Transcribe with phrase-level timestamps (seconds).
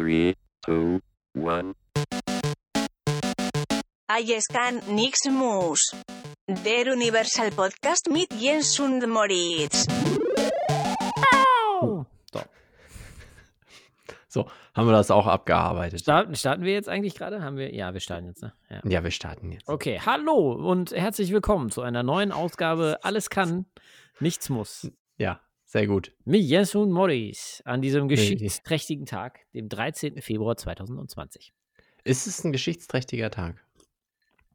[0.00, 0.34] Three,
[0.64, 0.98] two,
[1.34, 1.74] one.
[4.10, 5.94] Aiescan Nix Mus.
[6.48, 9.86] Der Universal Podcast mit Jens und Moritz.
[11.82, 12.06] So.
[14.28, 16.00] So, haben wir das auch abgearbeitet.
[16.00, 17.42] Starten, starten wir jetzt eigentlich gerade?
[17.42, 17.74] Haben wir?
[17.74, 18.54] Ja, wir starten jetzt, ne?
[18.70, 18.80] Ja.
[18.84, 19.68] Ja, wir starten jetzt.
[19.68, 23.66] Okay, hallo und herzlich willkommen zu einer neuen Ausgabe Alles kann,
[24.18, 24.90] nichts muss.
[25.18, 25.40] Ja,
[25.70, 26.12] sehr gut.
[26.24, 30.20] Mit Jens und Morris an diesem geschichtsträchtigen Tag, dem 13.
[30.20, 31.52] Februar 2020.
[32.02, 33.64] Ist es ein geschichtsträchtiger Tag?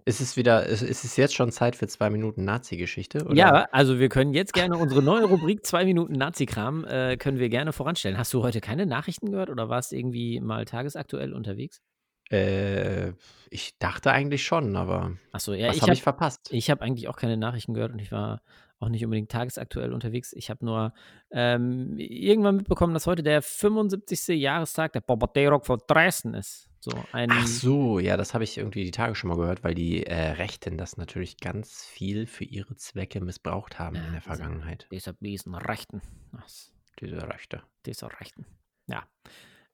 [0.04, 3.30] Ist es wieder, ist, es jetzt schon Zeit für zwei Minuten Nazi-Geschichte?
[3.32, 7.48] Ja, also wir können jetzt gerne unsere neue Rubrik zwei Minuten Nazi-Kram äh, können wir
[7.48, 8.18] gerne voranstellen.
[8.18, 11.82] Hast du heute keine Nachrichten gehört oder warst irgendwie mal tagesaktuell unterwegs?
[12.30, 13.14] Äh,
[13.50, 16.50] ich dachte eigentlich schon, aber Achso, ja, was ich habe habe ich verpasst?
[16.52, 18.42] Ich habe eigentlich auch keine Nachrichten gehört und ich war
[18.80, 20.34] auch nicht unbedingt tagesaktuell unterwegs.
[20.34, 20.94] Ich habe nur
[21.32, 24.28] ähm, irgendwann mitbekommen, dass heute der 75.
[24.40, 26.70] Jahrestag der Bombardierung von Dresden ist.
[26.82, 29.74] So ein Ach so, ja, das habe ich irgendwie die Tage schon mal gehört, weil
[29.74, 34.20] die äh, Rechten das natürlich ganz viel für ihre Zwecke missbraucht haben Ja, in der
[34.22, 34.88] diese- Vergangenheit.
[34.92, 36.02] dieser Besen Rechten.
[36.34, 37.64] Das, Diese Rechte.
[37.86, 38.46] dieser Rechten.
[38.88, 39.04] Ja.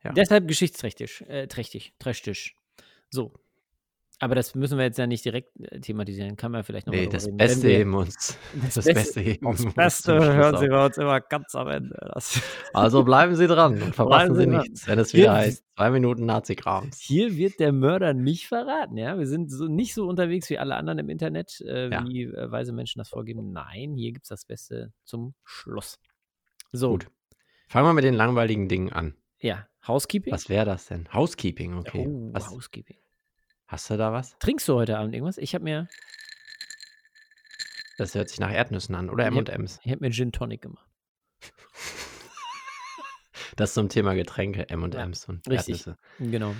[0.03, 0.13] Ja.
[0.13, 2.55] Deshalb geschichtsträchtig, äh, trächtig, trächtig.
[3.09, 3.33] So.
[4.23, 6.37] Aber das müssen wir jetzt ja nicht direkt äh, thematisieren.
[6.37, 8.37] Kann man ja vielleicht noch Nee, das Beste wir- heben uns.
[8.63, 10.57] Das, Beste- Beste heben Das uns Beste zum Schluss hören.
[10.57, 12.11] Sie bei uns immer ganz am Ende.
[12.13, 12.39] Das
[12.73, 16.25] Also bleiben Sie dran und verpassen Sie Sie nichts, wenn es wieder heißt, zwei Minuten
[16.27, 16.99] Nazi-Krams.
[16.99, 19.17] Hier wird der Mörder nicht verraten, ja.
[19.17, 22.05] Wir sind so nicht so unterwegs wie alle anderen im Internet, äh, Ja.
[22.07, 23.51] wie äh, weise Menschen das vorgeben.
[23.51, 25.99] Nein, hier gibt es das Beste zum Schluss.
[26.71, 27.07] So, Gut.
[27.69, 29.15] Fangen wir mit den langweiligen Dingen an.
[29.39, 30.31] ja, Housekeeping.
[30.31, 31.07] Was wäre das denn?
[31.11, 32.05] Housekeeping, okay.
[32.07, 32.97] Oh, was, Housekeeping.
[33.71, 34.37] Hast du da was?
[34.39, 35.37] Trinkst du heute Abend irgendwas?
[35.37, 35.87] Ich habe mir,
[37.97, 39.25] Das hört sich nach Erdnüssen an oder.
[39.25, 39.79] M&M's.
[39.83, 40.87] ich hab mir Gin Tonic gemacht.
[43.57, 45.85] Das zum Thema Getränke, M&M's und richtig.
[45.85, 45.97] Erdnüsse.
[46.19, 46.55] Genau.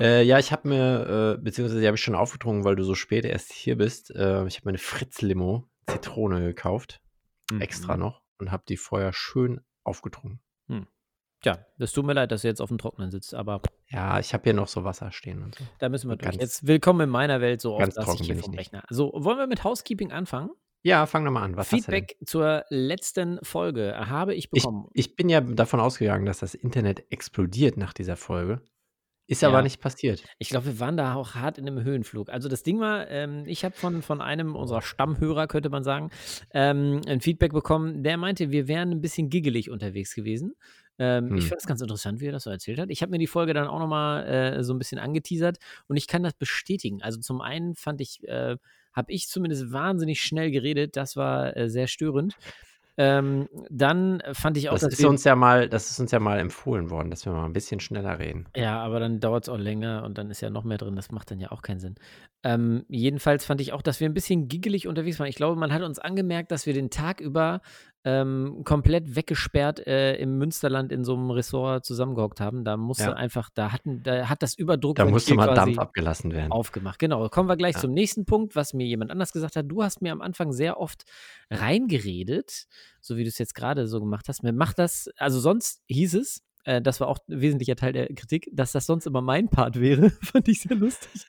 [0.00, 2.94] Äh, ja, ich habe mir, äh, beziehungsweise die habe ich schon aufgetrunken, weil du so
[2.96, 4.10] spät erst hier bist.
[4.10, 7.00] Äh, ich habe mir eine Fritz-Limo Zitrone gekauft,
[7.60, 8.00] extra Mhm.
[8.00, 10.40] noch, und habe die vorher schön aufgetrunken.
[11.40, 14.34] Tja, das tut mir leid, dass du jetzt auf dem Trocknen sitzt, aber Ja, ich
[14.34, 15.64] habe hier noch so Wasser stehen und so.
[15.78, 16.32] da müssen wir durch.
[16.32, 18.54] Ganz- Jetzt willkommen in meiner Welt, so oft dass ich hier ich vom.
[18.54, 18.82] Rechner.
[18.90, 20.50] So, wollen wir mit Housekeeping anfangen?
[20.82, 21.56] Ja, fang doch mal an.
[21.56, 24.88] Was Feedback zur letzten Folge habe ich bekommen.
[24.94, 28.60] Ich, ich bin ja davon ausgegangen, dass das Internet explodiert nach dieser Folge.
[29.28, 29.62] Ist aber Ja.
[29.62, 30.24] nicht passiert.
[30.38, 32.30] Ich glaube, wir waren da auch hart in einem Höhenflug.
[32.30, 36.10] Also das Ding war, ähm, ich habe von, von einem unserer Stammhörer, könnte man sagen,
[36.52, 40.54] ähm, ein Feedback bekommen, der meinte, wir wären ein bisschen giggelig unterwegs gewesen.
[40.98, 41.48] Ähm, Ich Hm.
[41.50, 42.90] fand es ganz interessant, wie er das so erzählt hat.
[42.90, 46.06] Ich habe mir die Folge dann auch nochmal äh, so ein bisschen angeteasert und ich
[46.06, 47.02] kann das bestätigen.
[47.02, 48.56] Also zum einen fand ich, äh,
[48.92, 50.96] habe ich zumindest wahnsinnig schnell geredet.
[50.96, 52.34] Das war äh, sehr störend.
[53.00, 56.40] Ähm, dann fand ich auch, Das ist uns ja mal, das ist uns ja mal
[56.40, 58.46] empfohlen worden, dass wir mal ein bisschen schneller reden.
[58.56, 60.96] Ja, aber dann dauert es auch länger und dann ist ja noch mehr drin.
[60.96, 61.94] Das macht dann ja auch keinen Sinn.
[62.42, 65.28] Ähm, jedenfalls fand ich auch, dass wir ein bisschen giggelig unterwegs waren.
[65.28, 67.60] Ich glaube, man hat uns angemerkt, dass wir den Tag über
[68.10, 72.64] ähm, komplett weggesperrt äh, im Münsterland in so einem Ressort zusammengehockt haben.
[72.64, 73.12] Da musste Ja.
[73.12, 76.50] einfach, da hatten, da hat das Überdruck Da musste mal Dampf abgelassen werden.
[76.50, 76.98] aufgemacht.
[76.98, 77.80] Genau, kommen wir gleich Ja.
[77.82, 79.66] zum nächsten Punkt, was mir jemand anders gesagt hat.
[79.68, 81.04] Du hast mir am Anfang sehr oft
[81.50, 82.66] reingeredet,
[83.00, 84.42] so wie du es jetzt gerade so gemacht hast.
[84.42, 88.06] Mir macht das, also sonst hieß es, äh, das war auch ein wesentlicher Teil der
[88.14, 90.10] Kritik, dass das sonst immer mein Part wäre.
[90.22, 91.26] Fand ich sehr lustig.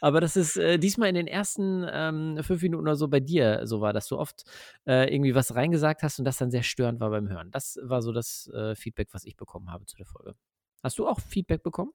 [0.00, 3.66] Aber dass es äh, diesmal in den ersten ähm, fünf Minuten oder so bei dir
[3.66, 4.44] so war, dass du oft
[4.86, 7.50] äh, irgendwie was reingesagt hast und das dann sehr störend war beim Hören.
[7.50, 10.34] Das war so das äh, Feedback, was ich bekommen habe zu der Folge.
[10.82, 11.92] Hast du auch Feedback bekommen?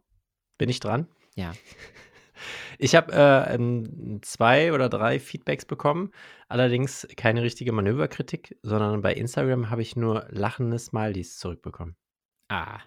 [0.57, 1.07] Bin ich dran?
[1.35, 1.53] Ja.
[2.77, 6.11] Ich habe äh, zwei oder drei Feedbacks bekommen,
[6.47, 11.97] allerdings keine richtige Manöverkritik, sondern bei Instagram habe ich nur lachende Smileys zurückbekommen.
[12.47, 12.79] Ah.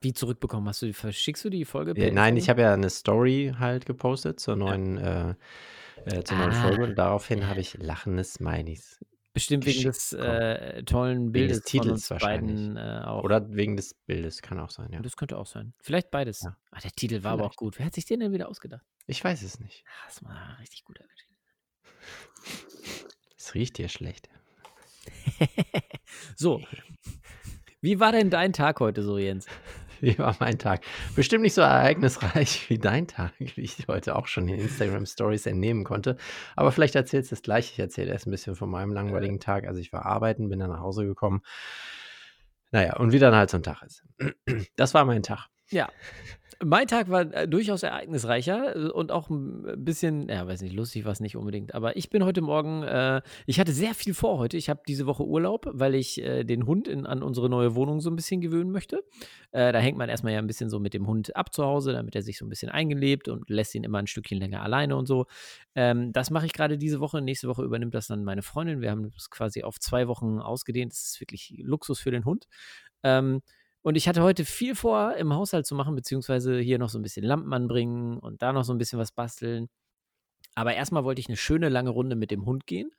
[0.00, 0.68] Wie zurückbekommen?
[0.68, 1.92] Hast du die, verschickst du die Folge?
[2.00, 5.34] Ja, nein, ich habe ja eine Story halt gepostet zur neuen, äh,
[6.04, 6.62] äh, zur neuen Ah.
[6.62, 9.00] Folge und daraufhin habe ich lachende Smileys.
[9.34, 12.56] Bestimmt wegen des äh, tollen Wegen Bildes des von Titels wahrscheinlich.
[12.56, 13.22] beiden äh, auch.
[13.24, 15.00] Oder wegen des Bildes, kann auch sein, ja.
[15.00, 15.74] Das könnte auch sein.
[15.80, 16.42] Vielleicht beides.
[16.42, 16.56] Ja.
[16.70, 17.58] Ah, der Titel war aber auch Vielleicht.
[17.58, 17.78] gut.
[17.78, 18.84] Wer hat sich den denn wieder ausgedacht?
[19.06, 19.84] Ich weiß es nicht.
[19.86, 20.98] Ah, das war richtig gut.
[23.36, 24.28] Es riecht hier schlecht.
[26.36, 26.60] So.
[27.80, 29.46] Wie war denn dein Tag heute so, Jens?
[30.00, 30.84] Wie war mein Tag?
[31.16, 35.46] Bestimmt nicht so ereignisreich wie dein Tag, wie ich heute auch schon in Instagram Stories
[35.46, 36.16] entnehmen konnte.
[36.56, 37.72] Aber vielleicht erzählst du es gleich.
[37.72, 39.66] Ich erzähle erst ein bisschen von meinem langweiligen Tag.
[39.66, 41.42] Also ich war arbeiten, bin dann nach Hause gekommen.
[42.70, 44.04] Naja, und wie dann halt so ein Tag ist.
[44.76, 45.48] Das war mein Tag.
[45.70, 45.88] Ja.
[46.64, 51.04] Mein Tag war äh, durchaus ereignisreicher äh, und auch ein bisschen, ja, weiß nicht, lustig
[51.04, 51.72] war es nicht unbedingt.
[51.72, 54.56] Aber ich bin heute Morgen, äh, ich hatte sehr viel vor heute.
[54.56, 58.00] Ich habe diese Woche Urlaub, weil ich äh, den Hund in, an unsere neue Wohnung
[58.00, 59.04] so ein bisschen gewöhnen möchte.
[59.52, 61.92] Äh, da hängt man erstmal ja ein bisschen so mit dem Hund ab zu Hause,
[61.92, 64.96] damit er sich so ein bisschen eingelebt und lässt ihn immer ein Stückchen länger alleine
[64.96, 65.26] und so.
[65.76, 67.22] Ähm, das mache ich gerade diese Woche.
[67.22, 68.80] Nächste Woche übernimmt das dann meine Freundin.
[68.80, 70.90] Wir haben das quasi auf zwei Wochen ausgedehnt.
[70.90, 72.48] Das ist wirklich Luxus für den Hund.
[73.04, 73.42] Ähm,
[73.88, 77.02] und ich hatte heute viel vor, im Haushalt zu machen, beziehungsweise hier noch so ein
[77.02, 79.70] bisschen Lampen anbringen und da noch so ein bisschen was basteln.
[80.54, 82.90] Aber erstmal wollte ich eine schöne lange Runde mit dem Hund gehen.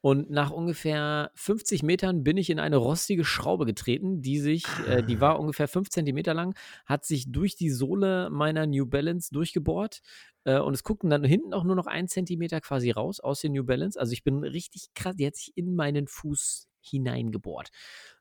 [0.00, 5.04] Und nach ungefähr 50 Metern bin ich in eine rostige Schraube getreten, die sich, äh,
[5.04, 6.56] die war ungefähr 5 Zentimeter lang,
[6.86, 10.00] hat sich durch die Sohle meiner New Balance durchgebohrt.
[10.42, 13.52] Äh, und es guckten dann hinten auch nur noch ein Zentimeter quasi raus aus den
[13.52, 13.96] New Balance.
[13.96, 17.68] Also ich bin richtig krass, die hat sich in meinen Fuß hineingebohrt.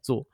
[0.03, 0.27] So.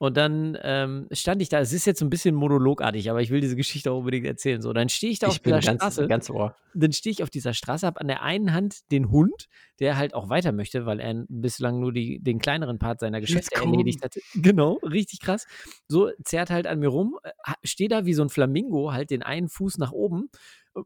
[0.00, 3.42] Und dann ähm, stand ich da, es ist jetzt ein bisschen monologartig, aber ich will
[3.42, 4.62] diese Geschichte auch unbedingt erzählen.
[4.62, 6.08] So, dann stehe ich da Ich auf bin dieser ganz, Straße.
[6.08, 6.56] ganz ohr.
[6.72, 9.46] Dann stehe ich auf dieser Straße, habe an der einen Hand den Hund,
[9.80, 13.56] der halt auch weiter möchte, weil er bislang nur die, den kleineren Part seiner Geschäfte
[13.56, 14.20] erledigt hatte.
[14.34, 15.46] Genau, richtig krass.
[15.88, 17.30] So zerrt halt an mir rum, äh,
[17.64, 20.28] stehe da wie so ein Flamingo, halt den einen Fuß nach oben,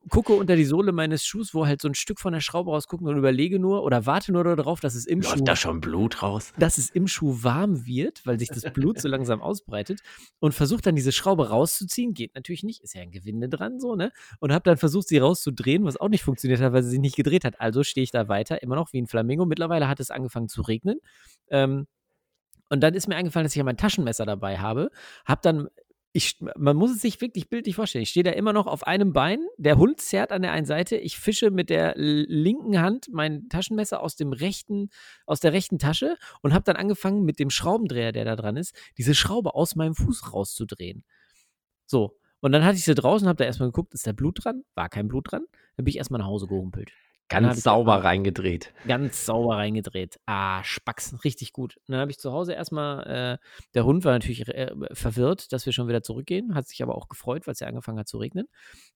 [0.09, 3.05] gucke unter die Sohle meines Schuhs, wo halt so ein Stück von der Schraube rausguckt
[3.05, 6.23] und überlege nur oder warte nur darauf, dass es im Schuh Läuft da schon Blut
[6.23, 6.53] raus?
[6.59, 10.01] dass es im Schuh warm wird, weil sich das Blut so langsam ausbreitet
[10.41, 12.15] und versucht dann diese Schraube rauszuziehen.
[12.15, 14.11] Geht natürlich nicht, ist ja ein Gewinde dran, so, ne?
[14.41, 17.17] Und habe dann versucht, sie rauszudrehen, was auch nicht funktioniert hat, weil sie sich nicht
[17.17, 17.61] gedreht hat.
[17.61, 19.47] Also stehe ich da weiter, immer noch wie ein Flamingo.
[19.47, 20.99] Mittlerweile hat es angefangen zu regnen.
[21.51, 21.87] Ähm,
[22.71, 24.91] und dann ist mir eingefallen, dass ich ja mein Taschenmesser dabei habe.
[25.25, 25.69] Hab dann,
[26.13, 28.03] ich, man muss es sich wirklich bildlich vorstellen.
[28.05, 30.97] Ich stehe da immer noch auf einem Bein, der Hund zerrt an der einen Seite,
[30.97, 34.91] ich fische mit der linken Hand mein Taschenmesser aus dem rechten,
[35.27, 38.75] aus der rechten Tasche und habe dann angefangen, mit dem Schraubendreher, der da dran ist,
[38.97, 41.05] diese Schraube aus meinem Fuß rauszudrehen.
[41.87, 42.17] So.
[42.41, 44.65] Und dann hatte ich sie draußen, habe da erstmal geguckt, ist da Blut dran?
[44.75, 45.45] War kein Blut dran.
[45.77, 46.91] Dann bin ich erstmal nach Hause gehumpelt.
[47.43, 48.73] Ganz ich sauber erstmal- reingedreht.
[48.87, 50.19] ganz sauber reingedreht.
[50.27, 51.77] Ah, Spacks, richtig gut.
[51.77, 55.67] Und dann habe ich zu Hause erstmal, äh, der Hund war natürlich äh, verwirrt, dass
[55.67, 58.19] wir schon wieder zurückgehen, hat sich aber auch gefreut, weil es ja angefangen hat zu
[58.19, 58.47] regnen.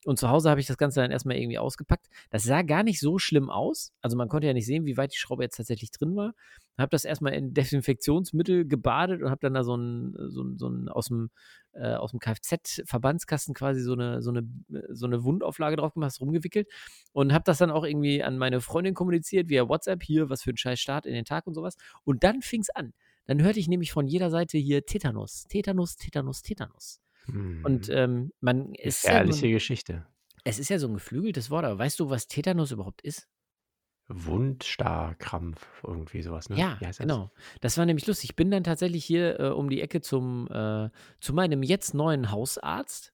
[0.05, 2.07] Und zu Hause habe ich das Ganze dann erstmal irgendwie ausgepackt.
[2.31, 3.93] Das sah gar nicht so schlimm aus.
[4.03, 6.35] Also man konnte ja nicht sehen, wie weit die Schraube jetzt tatsächlich drin war.
[6.79, 10.69] Habe das erstmal in Desinfektionsmittel gebadet und habe dann da so ein, so ein, so
[10.69, 11.31] ein aus dem,
[11.73, 14.49] äh, aus dem Kfz-Verbandskasten quasi so eine, so, eine,
[14.91, 16.69] so eine Wundauflage drauf gemacht, rumgewickelt
[17.13, 20.51] und habe das dann auch irgendwie an meine Freundin kommuniziert via WhatsApp hier, was für
[20.51, 21.77] ein scheiß Start in den Tag und sowas.
[22.05, 22.93] Und dann fing es an.
[23.27, 27.01] Dann hörte ich nämlich von jeder Seite hier Tetanus, Tetanus, Tetanus, Tetanus.
[27.27, 27.95] Und Hm.
[27.95, 30.07] ähm, man ist ja, Ehrliche man, Geschichte.
[30.45, 33.29] es ist ja so ein geflügeltes Wort, aber weißt du, was Tetanus überhaupt ist?
[34.09, 36.57] Wundstarkrampf, irgendwie sowas, ne?
[36.59, 37.31] Ja, genau.
[37.61, 38.31] Das war nämlich lustig.
[38.31, 40.89] Ich bin dann tatsächlich hier äh, um die Ecke zum, äh,
[41.21, 43.13] zu meinem jetzt neuen Hausarzt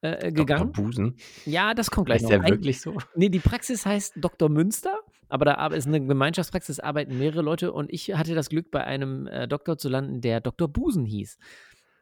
[0.00, 0.32] äh, äh, Dr.
[0.32, 0.72] gegangen.
[0.72, 1.16] Busen.
[1.44, 2.30] Ja, das kommt gleich noch.
[2.30, 2.96] der wirklich so?
[3.16, 4.48] Nee, die Praxis heißt Dr.
[4.48, 4.96] Münster,
[5.28, 9.26] aber da ist eine Gemeinschaftspraxis, arbeiten mehrere Leute und ich hatte das Glück, bei einem
[9.26, 10.68] äh, Doktor zu landen, der Dr.
[10.68, 11.38] Busen hieß.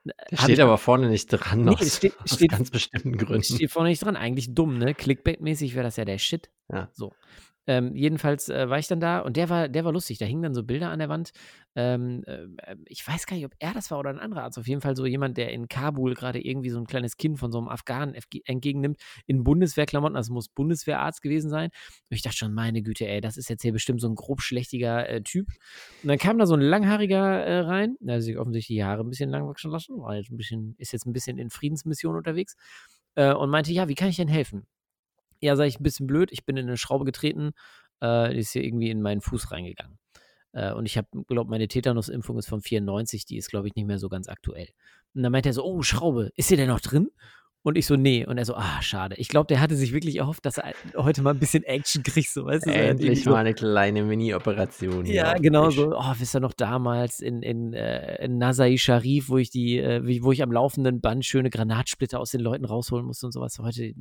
[0.04, 3.42] Der Hab steht aber vorne nicht dran, Nee, aus, steht- aus steht- ganz bestimmten Gründen.
[3.42, 4.92] Steht vorne nicht dran, eigentlich dumm, ne?
[4.94, 6.48] Clickbait-mäßig wäre das ja der Shit.
[6.70, 6.88] Ja.
[6.92, 7.12] So.
[7.66, 10.18] Ähm, jedenfalls äh, war ich dann da und der war, der war lustig.
[10.18, 11.32] Da hingen dann so Bilder an der Wand.
[11.74, 14.58] Ähm, äh, ich weiß gar nicht, ob er das war oder ein anderer Arzt.
[14.58, 17.50] Auf jeden Fall so jemand, der in Kabul gerade irgendwie so ein kleines Kind von
[17.50, 20.16] so einem Afghanen FG entgegennimmt, in Bundeswehrklamotten.
[20.16, 21.70] Also muss Bundeswehrarzt gewesen sein.
[22.10, 24.42] Und ich dachte schon, meine Güte, ey, das ist jetzt hier bestimmt so ein grob
[24.42, 25.48] schlechtiger äh, Typ.
[26.02, 29.10] Und dann kam da so ein langhaariger äh, rein, der sich offensichtlich die Haare ein
[29.10, 32.56] bisschen lang wachsen lassen, war jetzt ein bisschen, ist jetzt ein bisschen in Friedensmission unterwegs
[33.16, 34.66] äh, und meinte, ja, wie kann ich denn helfen?
[35.40, 37.52] Ja, sag ich, ein bisschen blöd, ich bin in eine Schraube getreten,
[38.00, 39.98] äh, die ist hier irgendwie in meinen Fuß reingegangen.
[40.52, 43.86] Äh, und ich habe, glaube meine Tetanus-Impfung ist von 94, die ist, glaube ich, nicht
[43.86, 44.68] mehr so ganz aktuell.
[45.14, 47.10] Und dann meinte er so, oh, Schraube, ist sie denn noch drin?
[47.66, 48.24] Und ich so, nee.
[48.24, 49.16] Und er so, ah, schade.
[49.16, 52.30] Ich glaube, der hatte sich wirklich erhofft, dass er heute mal ein bisschen Action kriegt,
[52.30, 52.70] so, weißt du?
[52.70, 55.04] irgendwie Endlich so, mal eine kleine Mini-Operation.
[55.04, 55.92] hier ja, genau so.
[55.92, 60.22] Oh, wisst ihr noch damals in, in, äh, in Nasai Sharif, wo ich die, äh,
[60.22, 63.58] wo ich am laufenden Band schöne Granatsplitter aus den Leuten rausholen musste und sowas.
[63.58, 63.94] Heute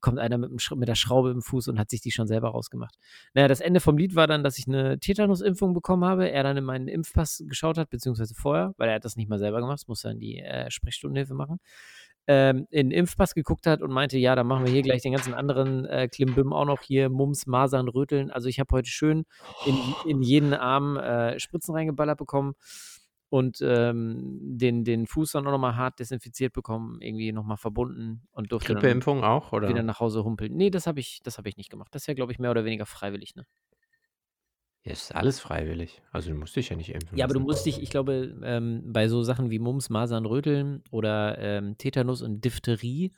[0.00, 2.48] kommt einer mit, dem mit der Schraube im Fuß und hat sich die schon selber
[2.48, 2.96] rausgemacht.
[3.34, 6.28] Naja, das Ende vom Lied war dann, dass ich eine Tetanus-Impfung bekommen habe.
[6.28, 9.38] Er dann in meinen Impfpass geschaut hat, beziehungsweise vorher, weil er hat das nicht mal
[9.38, 11.60] selber gemacht, das musste dann die äh, Sprechstundenhilfe machen.
[12.28, 15.12] Ähm, in den Impfpass geguckt hat und meinte, ja, dann machen wir hier gleich den
[15.12, 18.30] ganzen anderen äh, Klimbim auch noch hier, Mumps, Masern, Röteln.
[18.30, 19.24] Also ich habe heute schön
[19.66, 19.76] in,
[20.08, 22.54] in jeden Arm äh, Spritzen reingeballert bekommen
[23.32, 28.52] und ähm, den, den Fuß dann auch nochmal hart desinfiziert bekommen, irgendwie nochmal verbunden und
[28.52, 29.70] durfte Grippeimpfung auch, oder?
[29.70, 30.54] wieder nach Hause humpeln.
[30.54, 31.94] Nee, das habe ich, das hab ich nicht gemacht.
[31.94, 33.46] Das ist ja, glaube ich, mehr oder weniger freiwillig, ne?
[34.84, 36.02] Ja, ist alles freiwillig.
[36.12, 37.40] Also du musst dich ja nicht impfen Ja, aber du lassen.
[37.40, 42.22] musst dich, ich glaube, ähm, bei so Sachen wie Mumps, Masern, Röteln oder ähm, Tetanus
[42.22, 43.12] und Diphtherie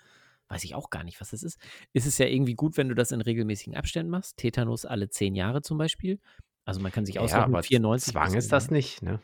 [0.48, 1.58] weiß ich auch gar nicht, was das ist,
[1.92, 4.36] ist es ja irgendwie gut, wenn du das in regelmäßigen Abständen machst.
[4.36, 6.20] Tetanus alle zehn Jahre zum Beispiel.
[6.66, 9.20] Also man kann sich Ja, ausrechnen, aber 94 Zwang ist das nicht, ne?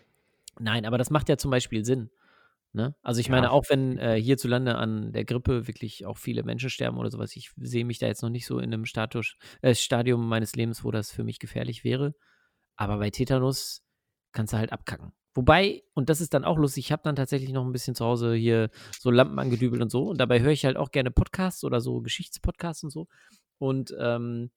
[0.58, 2.10] Nein, aber das macht ja zum Beispiel Sinn.
[2.72, 2.94] Ne?
[3.02, 3.52] Also ich meine, Ja.
[3.52, 7.50] auch wenn äh, hierzulande an der Grippe wirklich auch viele Menschen sterben oder sowas, ich
[7.58, 10.90] sehe mich da jetzt noch nicht so in einem Status, äh, Stadium meines Lebens, wo
[10.92, 12.14] das für mich gefährlich wäre.
[12.80, 13.82] Aber bei Tetanus
[14.32, 15.12] kannst du halt abkacken.
[15.34, 18.06] Wobei, und das ist dann auch lustig, ich habe dann tatsächlich noch ein bisschen zu
[18.06, 20.08] Hause hier so Lampen angedübelt und so.
[20.08, 23.06] Und dabei höre ich halt auch gerne Podcasts oder so Geschichtspodcasts und so.
[23.58, 24.50] Und ähm,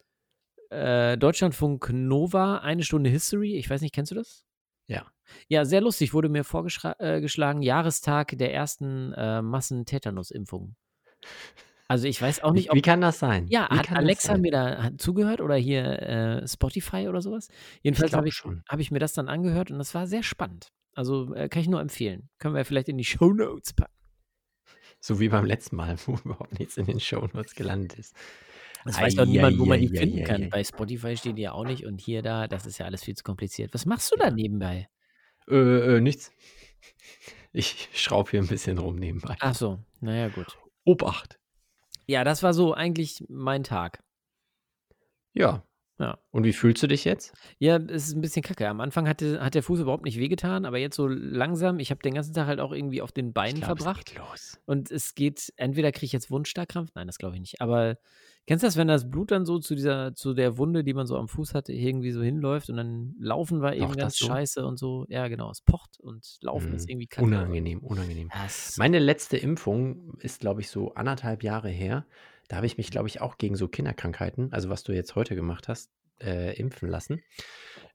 [0.70, 4.46] äh, Deutschlandfunk Nova, eine Stunde History, ich weiß nicht, kennst du das?
[4.88, 5.06] Ja.
[5.50, 10.78] Ja, sehr lustig, wurde mir vorgeschlagen, Jahrestag der ersten äh, Massentetanusimpfung.
[11.94, 12.84] Also ich weiß auch Wie, nicht, wie ob.
[12.84, 13.46] kann das sein?
[13.50, 14.42] Ja, Wie hat Alexa sein?
[14.42, 17.50] mir da zugehört oder hier äh, Spotify oder sowas?
[17.84, 20.74] Jedenfalls habe ich, hab ich mir das dann angehört und das war sehr spannend.
[20.96, 22.30] Also äh, kann ich nur empfehlen.
[22.40, 23.94] Können wir vielleicht in die Show Notes packen.
[25.00, 28.16] So wie beim letzten Mal, wo überhaupt nichts in den Shownotes gelandet ist.
[28.86, 30.50] Das weiß doch niemand, wo man die finden kann.
[30.50, 33.14] Bei Spotify steht die ja auch nicht und hier, da, das ist ja alles viel
[33.16, 33.72] zu kompliziert.
[33.76, 34.90] Was machst du da nebenbei?
[35.48, 36.32] Äh, äh, nichts.
[37.52, 39.36] Ich schraube hier ein bisschen rum nebenbei.
[39.42, 40.58] Ach so, naja, gut.
[40.86, 41.38] Obacht.
[42.08, 44.04] Ja, das war so eigentlich mein Tag.
[45.34, 45.64] Ja.
[46.00, 46.18] Ja.
[46.32, 47.34] Und wie fühlst du dich jetzt?
[47.60, 48.68] Ja, es ist ein bisschen kacke.
[48.68, 52.02] Am Anfang hatte, hat der Fuß überhaupt nicht wehgetan, aber jetzt so langsam, ich habe
[52.02, 54.06] den ganzen Tag halt auch irgendwie auf den Beinen glaube, es verbracht.
[54.08, 54.60] geht los.
[54.66, 57.62] Und es geht, entweder kriege ich jetzt Wundstarkrampf, nein, das glaube ich nicht.
[57.62, 57.98] Aber
[58.48, 61.08] kennst du das, wenn das Blut dann so zu dieser, zu der Wunde, die man
[61.08, 64.18] so am Fuß hatte, irgendwie so hinläuft und dann Laufen war eben Pocht ganz das
[64.20, 64.28] so?
[64.28, 65.06] scheiße und so.
[65.10, 66.90] Ja, genau, es pocht und Laufen ist Hm.
[66.90, 67.26] irgendwie kacke.
[67.26, 68.30] Unangenehm, unangenehm.
[68.34, 72.06] Ja, es- Meine letzte Impfung ist, glaube ich, so anderthalb Jahre her.
[72.50, 75.36] Da habe ich mich, glaube ich, auch gegen so Kinderkrankheiten, also was du jetzt heute
[75.36, 77.22] gemacht hast, äh, impfen lassen.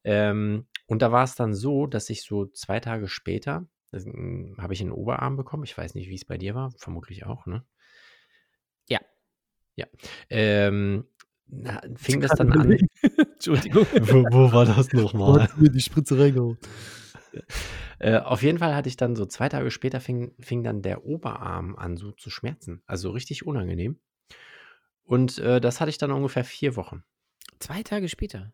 [0.05, 4.73] Ähm, und da war es dann so, dass ich so zwei Tage später, mm, habe
[4.73, 5.65] ich einen Oberarm bekommen.
[5.65, 6.73] Ich weiß nicht, wie es bei dir war.
[6.79, 7.65] Vermutlich auch, ne?
[9.79, 9.87] Ja.
[10.29, 11.05] Ähm,
[11.47, 12.73] na, fing das dann an.
[13.35, 13.87] Entschuldigung.
[14.01, 15.49] wo, wo war das Wo nochmal?
[15.55, 16.59] du mir die Spritze reingehauen?
[18.01, 21.05] Äh, auf jeden Fall hatte ich dann so zwei Tage später fing, fing dann der
[21.05, 22.83] Oberarm an so zu schmerzen.
[22.87, 24.01] Also richtig unangenehm.
[25.05, 27.05] Und äh, das hatte ich dann ungefähr vier Wochen.
[27.61, 28.53] Zwei Tage später.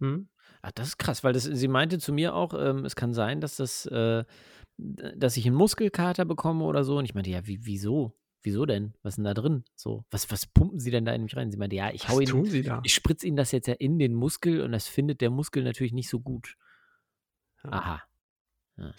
[0.00, 0.28] Hm?
[0.60, 3.40] Ach, das ist krass, weil das, sie meinte zu mir auch, ähm, es kann sein,
[3.40, 4.24] dass das, äh,
[4.76, 6.98] dass ich einen Muskelkater bekomme oder so.
[6.98, 8.16] Und ich meinte, ja, wie, wieso?
[8.44, 8.92] Wieso denn?
[9.02, 9.64] Was ist denn da drin?
[9.74, 11.50] So, was, was pumpen sie denn da in mich rein?
[11.50, 14.12] Sie meinte, ja, ich hau Was ihn, ich spritze ihnen das jetzt ja in den
[14.12, 16.58] Muskel und das findet der Muskel natürlich nicht so gut.
[17.64, 17.72] Ja.
[17.72, 18.02] Aha.
[18.76, 18.92] Ja.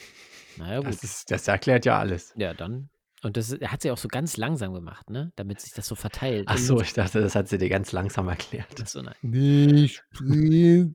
[0.57, 0.87] Naja, gut.
[0.87, 2.33] Das, ist, das erklärt ja alles.
[2.35, 2.89] Ja, dann.
[3.21, 5.31] Und das hat sie auch so ganz langsam gemacht, ne?
[5.35, 6.45] Damit sich das so verteilt.
[6.47, 8.81] Ach so, ich dachte, das hat sie dir ganz langsam erklärt.
[8.81, 9.13] Ach so, nein.
[9.21, 10.91] Nicht spritzen.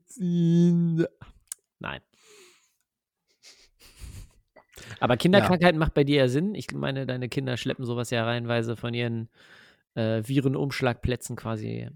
[1.79, 2.01] Nein.
[4.99, 6.55] Aber Kinderkrankheiten macht bei dir ja Sinn.
[6.55, 9.29] Ich meine, deine Kinder schleppen sowas ja reihenweise von ihren
[9.95, 11.89] äh, Virenumschlagplätzen quasi.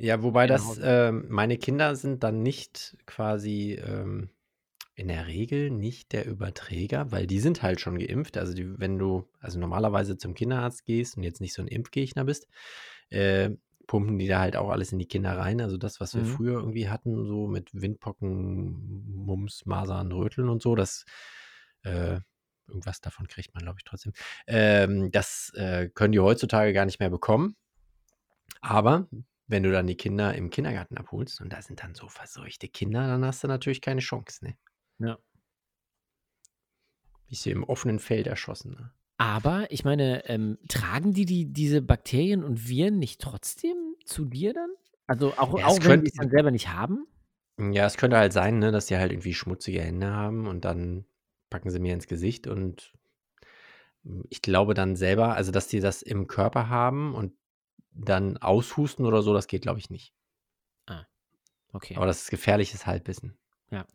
[0.00, 4.30] Ja, wobei Ja, das, ähm, meine Kinder sind dann nicht quasi ähm,
[4.94, 8.36] in der Regel nicht der Überträger, weil die sind halt schon geimpft.
[8.38, 12.24] Also die, wenn du also normalerweise zum Kinderarzt gehst und jetzt nicht so ein Impfgegner
[12.24, 12.46] bist,
[13.10, 13.50] äh,
[13.88, 15.60] pumpen die da halt auch alles in die Kinder rein.
[15.60, 16.26] Also das, was wir Mhm.
[16.26, 21.04] früher irgendwie hatten, so mit Windpocken, Mumps, Masern, Röteln und so, das
[21.82, 22.20] äh,
[22.66, 24.12] irgendwas davon kriegt man, glaube ich, trotzdem.
[24.46, 27.56] Ähm, das äh, können die heutzutage gar nicht mehr bekommen.
[28.60, 29.08] Aber
[29.46, 33.06] wenn du dann die Kinder im Kindergarten abholst und da sind dann so verseuchte Kinder,
[33.06, 34.58] dann hast du natürlich keine Chance, ne?
[34.98, 35.18] Ja.
[37.28, 38.92] Bist du im offenen Feld erschossen, ne?
[39.18, 44.54] Aber ich meine, ähm, tragen die, die diese Bakterien und Viren nicht trotzdem zu dir
[44.54, 44.70] dann?
[45.08, 47.06] Also auch, Ja, auch wenn die es dann selber nicht haben?
[47.58, 51.04] Ja, es könnte halt sein, ne, dass die halt irgendwie schmutzige Hände haben und dann
[51.50, 52.92] packen sie mir ins Gesicht und
[54.30, 57.32] ich glaube dann selber, also dass die das im Körper haben und
[57.92, 60.14] dann aushusten oder so, das geht, glaube ich, nicht.
[61.72, 61.96] Okay.
[61.96, 63.36] Aber das ist gefährliches Halbwissen.
[63.70, 63.86] Ja.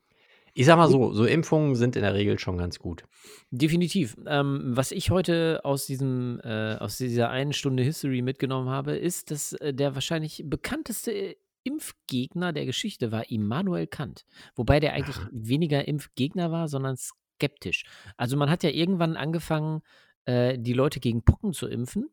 [0.53, 3.05] Ich sag mal so, so Impfungen sind in der Regel schon ganz gut.
[3.49, 4.15] Definitiv.
[4.27, 9.31] Ähm, was ich heute aus diesem, äh, aus dieser einen Stunde History mitgenommen habe, ist,
[9.31, 14.25] dass äh, der wahrscheinlich bekannteste äh, Impfgegner der Geschichte war Immanuel Kant.
[14.53, 16.97] Wobei der eigentlich weniger Impfgegner war, sondern
[17.35, 17.83] skeptisch.
[18.17, 19.81] Also man hat ja irgendwann angefangen,
[20.25, 22.09] äh, die Leute gegen Pocken zu impfen.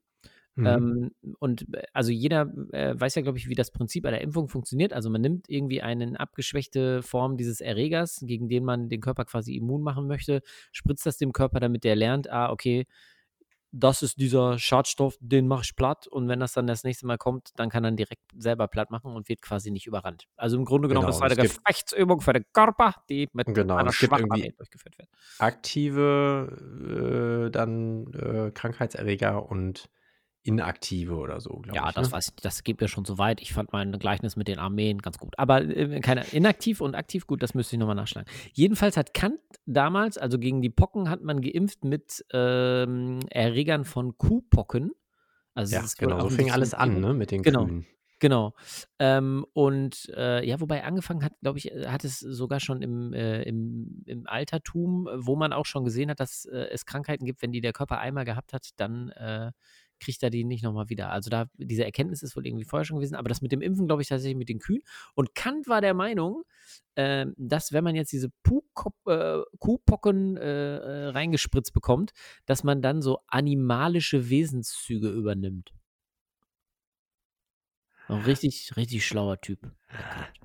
[0.56, 0.66] Mhm.
[0.66, 4.48] Ähm, und äh, also jeder äh, weiß ja, glaube ich, wie das Prinzip einer Impfung
[4.48, 4.92] funktioniert.
[4.92, 9.54] Also man nimmt irgendwie eine abgeschwächte Form dieses Erregers, gegen den man den Körper quasi
[9.54, 12.86] immun machen möchte, spritzt das dem Körper, damit der lernt, ah, okay,
[13.72, 16.06] das ist dieser Schadstoff, den mache ich platt.
[16.06, 19.14] Und wenn das dann das nächste Mal kommt, dann kann er direkt selber platt machen
[19.14, 20.26] und wird quasi nicht überrannt.
[20.36, 23.76] Also im Grunde genommen Genau, ist es eine Gefechtsübung für den Körper, die mit Genau,
[23.76, 25.08] einer Armee durchgeführt wird.
[25.38, 29.88] aktive äh, dann äh, Krankheitserreger und
[30.42, 31.94] Inaktive oder so, glaube Ja, ich.
[31.94, 32.12] das Ne?
[32.12, 33.40] weiß ich, das geht mir schon so weit.
[33.42, 35.38] Ich fand mein Gleichnis mit den Armeen ganz gut.
[35.38, 38.30] Aber äh, keine inaktiv und aktiv gut, das müsste ich nochmal nachschlagen.
[38.54, 44.16] Jedenfalls hat Kant damals, also gegen die Pocken, hat man geimpft mit ähm, Erregern von
[44.16, 44.92] Kuhpocken.
[45.54, 46.20] Also Ja, genau.
[46.20, 47.12] So fing alles an, ne?
[47.12, 47.66] Mit den Genau.
[47.66, 47.86] Kühen.
[48.18, 48.54] Genau.
[48.98, 53.14] Ähm, und äh, ja, wobei angefangen hat, glaube ich, äh, hat es sogar schon im,
[53.14, 57.40] äh, im, im Altertum, wo man auch schon gesehen hat, dass äh, es Krankheiten gibt,
[57.40, 59.52] wenn die der Körper einmal gehabt hat, dann äh,
[60.00, 61.10] kriegt er die nicht nochmal wieder.
[61.10, 63.86] Also da, diese Erkenntnis ist wohl irgendwie vorher schon gewesen, aber das mit dem Impfen,
[63.86, 64.82] glaube ich, tatsächlich mit den Kühen.
[65.14, 66.42] Und Kant war der Meinung,
[66.94, 68.28] äh, dass wenn man jetzt diese
[69.06, 72.12] äh, Kuhpocken äh, äh, reingespritzt bekommt,
[72.46, 75.72] dass man dann so animalische Wesenszüge übernimmt.
[78.08, 79.60] Ein richtig, richtig schlauer Typ.
[79.88, 80.40] Kant.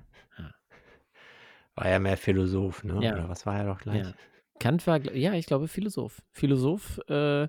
[1.74, 2.98] War ja mehr Philosoph, ne?
[3.02, 3.12] Ja.
[3.12, 4.06] Oder was war er doch gleich?
[4.06, 4.14] Ja.
[4.58, 6.22] Kant war, ja, ich glaube, Philosoph.
[6.32, 7.48] Philosoph, äh,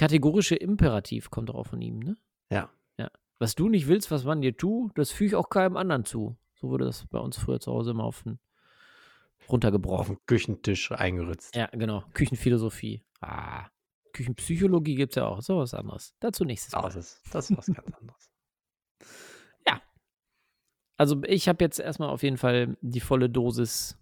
[0.00, 2.16] kategorische Imperativ kommt auch von ihm, ne?
[2.50, 2.70] Ja.
[2.96, 3.10] Ja.
[3.38, 6.38] Was du nicht willst, was man dir tu, das füge ich auch keinem anderen zu.
[6.54, 8.38] So wurde das bei uns früher zu Hause immer auf den,
[9.40, 10.16] Auf runtergebrochen.
[10.16, 11.54] dem Küchentisch eingeritzt.
[11.54, 12.02] Ja, genau.
[12.14, 13.04] Küchenphilosophie.
[13.20, 13.68] Ah.
[14.14, 15.38] Küchenpsychologie gibt es ja auch.
[15.38, 16.14] Auch was anderes.
[16.18, 16.80] Dazu nächstes Mal.
[16.80, 18.30] Das ist, das ist was ganz anderes.
[20.96, 23.96] Also ich habe jetzt erstmal auf jeden Fall die volle Dosis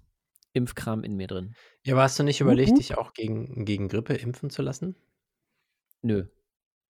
[0.52, 1.54] Impfkram in mir drin.
[1.84, 2.78] Ja, aber hast du nicht überlegt, hup.
[2.78, 4.96] dich auch gegen, gegen Grippe impfen zu lassen?
[6.02, 6.26] Nö.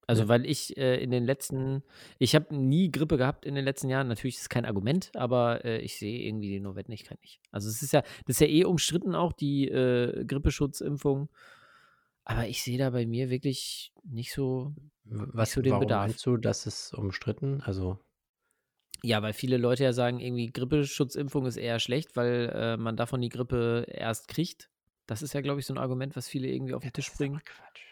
[0.07, 1.83] Also, weil ich äh, in den letzten,
[2.19, 4.09] ich habe nie Grippe gehabt in den letzten Jahren.
[4.09, 7.41] Natürlich ist es kein Argument, aber äh, ich sehe irgendwie die Notwendigkeit nicht.
[7.51, 11.29] Also, es ist ja, das ist ja eh umstritten auch, die äh, Grippeschutzimpfung.
[12.25, 14.75] Aber ich sehe da bei mir wirklich nicht so,
[15.05, 16.09] Was, so den warum Bedarf.
[16.09, 17.61] meinst du, das ist umstritten?
[17.61, 17.99] Also,
[19.03, 23.21] ja, weil viele Leute ja sagen, irgendwie Grippeschutzimpfung ist eher schlecht, weil äh, man davon
[23.21, 24.71] die Grippe erst kriegt.
[25.07, 27.13] Das ist ja, glaube ich, so ein Argument, was viele irgendwie auf den ja, Tisch
[27.13, 27.41] bringen.
[27.45, 27.88] Quatsch.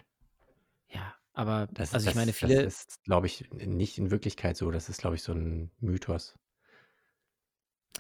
[1.37, 4.71] Aber, Das, also ich das, meine, das viele, ist, glaube ich, nicht in Wirklichkeit so.
[4.71, 6.35] Das ist, glaube ich, so ein Mythos.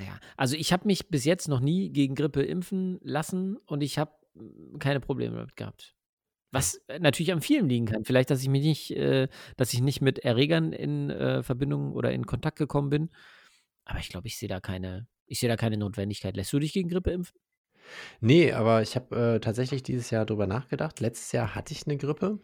[0.00, 3.98] Ja, also ich habe mich bis jetzt noch nie gegen Grippe impfen lassen und ich
[3.98, 5.94] habe mm, keine Probleme damit gehabt.
[6.50, 8.04] Was äh, natürlich an vielen liegen kann.
[8.06, 9.28] Vielleicht, dass ich mich nicht, äh,
[9.58, 13.10] dass ich nicht mit Erregern in äh, Verbindung oder in Kontakt gekommen bin.
[13.84, 16.36] Aber ich glaube, ich sehe da keine, ich sehe da keine Notwendigkeit.
[16.36, 17.38] Lässt du dich gegen Grippe impfen?
[18.20, 21.00] Nee, aber ich habe äh, tatsächlich dieses Jahr drüber nachgedacht.
[21.00, 22.40] Letztes Jahr hatte ich eine Grippe.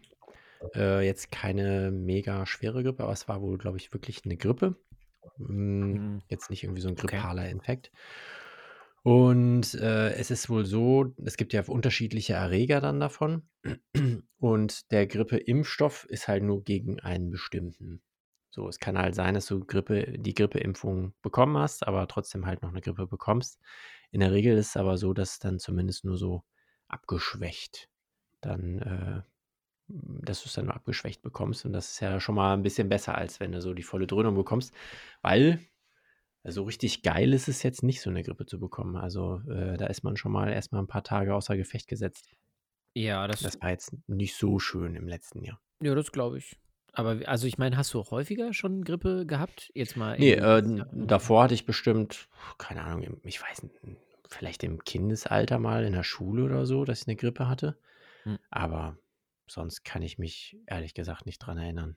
[0.75, 4.75] Äh, jetzt keine mega schwere Grippe, aber es war wohl, glaube ich, wirklich eine Grippe.
[5.37, 7.17] Mm, Hm, Jetzt nicht irgendwie so ein Okay.
[7.17, 7.91] grippaler Infekt.
[9.03, 13.49] Und äh, es ist wohl so, es gibt ja unterschiedliche Erreger dann davon.
[14.39, 18.01] Und der Grippeimpfstoff ist halt nur gegen einen bestimmten.
[18.49, 22.61] So, es kann halt sein, dass du Grippe, die Grippeimpfung bekommen hast, aber trotzdem halt
[22.61, 23.59] noch eine Grippe bekommst.
[24.11, 26.43] In der Regel ist es aber so, dass dann zumindest nur so
[26.87, 27.89] abgeschwächt
[28.41, 29.21] dann, äh,
[29.87, 31.65] dass du es dann abgeschwächt bekommst.
[31.65, 34.07] Und das ist ja schon mal ein bisschen besser, als wenn du so die volle
[34.07, 34.73] Dröhnung bekommst,
[35.21, 35.59] weil
[36.45, 38.95] so richtig geil ist es jetzt nicht, so eine Grippe zu bekommen.
[38.97, 42.29] Also äh, da ist man schon mal erstmal ein paar Tage außer Gefecht gesetzt.
[42.93, 45.61] Ja, das, Das war jetzt nicht so schön im letzten Jahr.
[45.81, 46.59] ja, das glaube ich.
[46.91, 49.71] Aber also ich meine, hast du auch häufiger schon Grippe gehabt?
[49.73, 52.27] Jetzt mal Nee, äh, davor hatte ich bestimmt,
[52.59, 53.75] keine Ahnung, ich weiß nicht,
[54.27, 57.77] vielleicht im Kindesalter mal in der Schule oder so, dass ich eine Grippe hatte.
[58.23, 58.37] Hm.
[58.51, 58.97] Aber
[59.53, 61.95] sonst kann ich mich ehrlich gesagt nicht dran erinnern.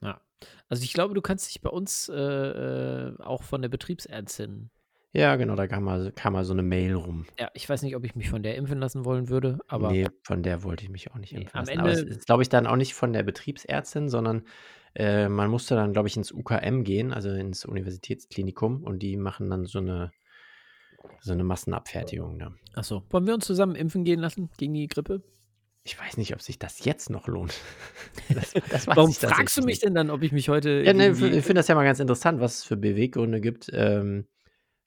[0.00, 0.20] Ja.
[0.68, 4.70] Also ich glaube, du kannst dich bei uns äh, äh, auch von der Betriebsärztin.
[5.12, 7.24] Ja, genau, da kam mal, kam mal so eine Mail rum.
[7.38, 10.08] Ja, ich weiß nicht, ob ich mich von der impfen lassen wollen würde, aber nee,
[10.24, 11.78] von der wollte ich mich auch nicht Nee, impfen am lassen.
[11.80, 14.42] Aber es Ende- ist, glaube ich, dann auch nicht von der Betriebsärztin, sondern
[14.96, 19.50] äh, man musste dann, glaube ich, ins UKM gehen, also ins Universitätsklinikum, und die machen
[19.50, 20.12] dann so eine,
[21.20, 22.36] so eine Massenabfertigung.
[22.36, 22.54] Ne?
[22.74, 23.04] achso.
[23.10, 25.22] Wollen wir uns zusammen impfen gehen lassen gegen die Grippe?
[25.86, 27.54] Ich weiß nicht, ob sich das jetzt noch lohnt.
[28.34, 30.82] Das, das Warum ich fragst du mich denn dann, ob ich mich heute.
[30.84, 34.26] Ja, ne, ich finde das ja mal ganz interessant, was es für Beweggründe gibt, ähm,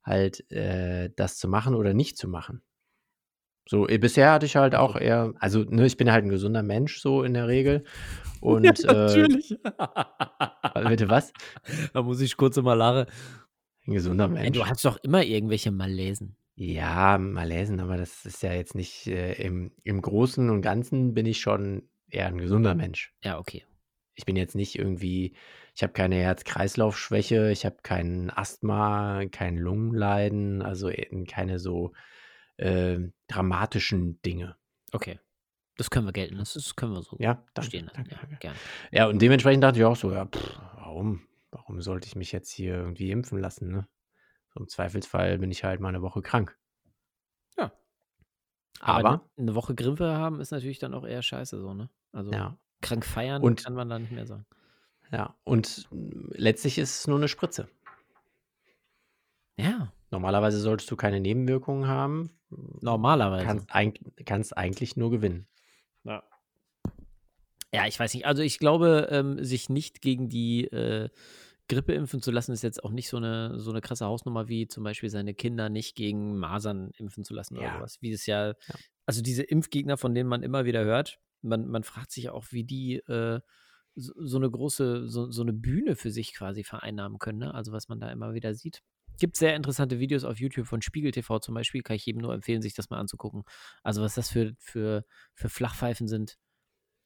[0.04, 2.64] halt äh, das zu machen oder nicht zu machen.
[3.70, 6.64] So, eh, bisher hatte ich halt auch eher, also ne, ich bin halt ein gesunder
[6.64, 7.84] Mensch so in der Regel.
[8.42, 9.56] Und ja, äh, natürlich.
[10.88, 11.34] bitte was?
[11.94, 13.08] da muss ich kurz immer lachen.
[13.86, 14.58] Ein gesunder Ey, Mensch.
[14.58, 16.38] du hast doch immer irgendwelche Malesen.
[16.60, 21.14] Ja, mal lesen, aber das ist ja jetzt nicht äh, im, im Großen und Ganzen
[21.14, 23.14] bin ich schon eher ein gesunder Mensch.
[23.24, 23.64] Ja, okay.
[24.16, 25.36] Ich bin jetzt nicht irgendwie,
[25.76, 30.92] ich habe keine Herz-Kreislauf-Schwäche, ich habe kein Asthma, kein Lungenleiden, also
[31.28, 31.94] keine so
[32.58, 34.58] äh, dramatischen Dinge.
[34.94, 35.20] Okay.
[35.76, 36.40] Das können wir gelten.
[36.40, 37.98] Das, das können wir so Ja, danke, stehen lassen.
[37.98, 38.38] danke, Ja, danke.
[38.40, 38.58] gerne.
[38.92, 41.28] Ja, und dementsprechend dachte ich auch so, ja, pff, warum?
[41.52, 43.70] Warum sollte ich mich jetzt hier irgendwie impfen lassen?
[43.72, 43.88] Ne?
[44.58, 46.58] Im Zweifelsfall bin ich halt mal eine Woche krank.
[47.58, 47.72] Ja.
[48.80, 51.90] Aber, ne- eine Woche Grippe haben ist natürlich dann auch eher scheiße so, ne?
[52.12, 54.46] Also ja, krank feiern Und- kann man da nicht mehr sagen.
[55.12, 57.70] Ja, und letztlich ist es nur eine Spritze.
[59.58, 62.30] Ja, Normalerweise solltest du keine Nebenwirkungen haben.
[62.80, 63.46] normalerweise.
[63.46, 65.48] Kannst, eig kannst eigentlich nur gewinnen.
[66.06, 66.24] Ja.
[67.74, 68.26] Ja, ich weiß nicht.
[68.26, 71.10] Also ich glaube, ähm, sich nicht gegen die äh,
[71.68, 74.68] Grippe impfen zu lassen, ist jetzt auch nicht so eine, so eine krasse Hausnummer, wie
[74.68, 77.74] zum Beispiel seine Kinder nicht gegen Masern impfen zu lassen oder Ja.
[77.78, 77.98] sowas.
[78.02, 78.56] Wie das ja, Ja.
[79.06, 82.64] also diese Impfgegner, von denen man immer wieder hört, man, man fragt sich auch, wie
[82.64, 83.40] die äh,
[83.96, 87.40] so, so eine große, so, so eine Bühne für sich quasi vereinnahmen können.
[87.40, 87.54] Ne?
[87.54, 88.82] Also was man da immer wieder sieht.
[89.20, 92.34] Gibt sehr interessante Videos auf YouTube von Spiegel TV zum Beispiel, kann ich jedem nur
[92.36, 93.44] empfehlen, sich das mal anzugucken.
[93.82, 96.38] Also was das für, für, für Flachpfeifen sind,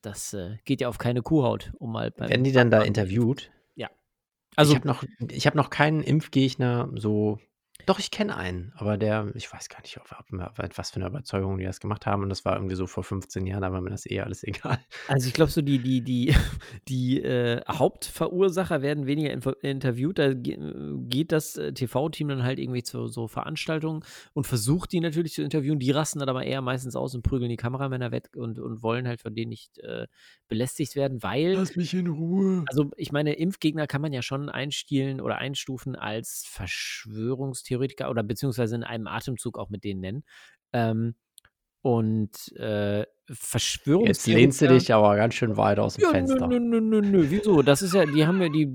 [0.02, 3.52] das äh, geht ja auf keine Kuhhaut, um mal Werden die dann da interviewt?
[4.55, 7.39] Also ich habe noch, ich hab noch keinen Impfgegner so.
[7.85, 11.07] Doch, ich kenne einen, aber der, ich weiß gar nicht, ob, ob, was für eine
[11.07, 12.23] Überzeugung die das gemacht haben.
[12.23, 14.79] Und das war irgendwie so vor 15 Jahren, da war mir das eh alles egal.
[15.07, 16.35] Also ich glaube so, die, die, die,
[16.87, 20.19] die äh, Hauptverursacher werden weniger interviewt.
[20.19, 20.57] Da ge
[21.07, 25.41] geht das äh, TV-Team dann halt irgendwie zu so Veranstaltungen und versucht die natürlich zu
[25.41, 25.79] interviewen.
[25.79, 29.07] Die rasten dann aber eher meistens aus und prügeln die Kameramänner weg und, und wollen
[29.07, 30.07] halt von denen nicht äh,
[30.47, 32.63] belästigt werden, weil mich in Ruhe.
[32.67, 36.45] Also, ich meine, Impfgegner kann man ja schon einstielen oder einstufen als
[37.71, 40.23] Verschwörungstheoretiker oder beziehungsweise in einem Atemzug auch mit denen nennen.
[40.73, 41.15] Ähm,
[41.81, 44.37] und äh, Jetzt Verschwörungstheoretiker.
[44.37, 46.47] lehnst du dich aber ganz schön weit aus dem Ja, Fenster.
[46.47, 47.25] nö, nö, nö, nö.
[47.29, 47.61] Wieso?
[47.61, 48.67] Das ist ja, die haben ja, die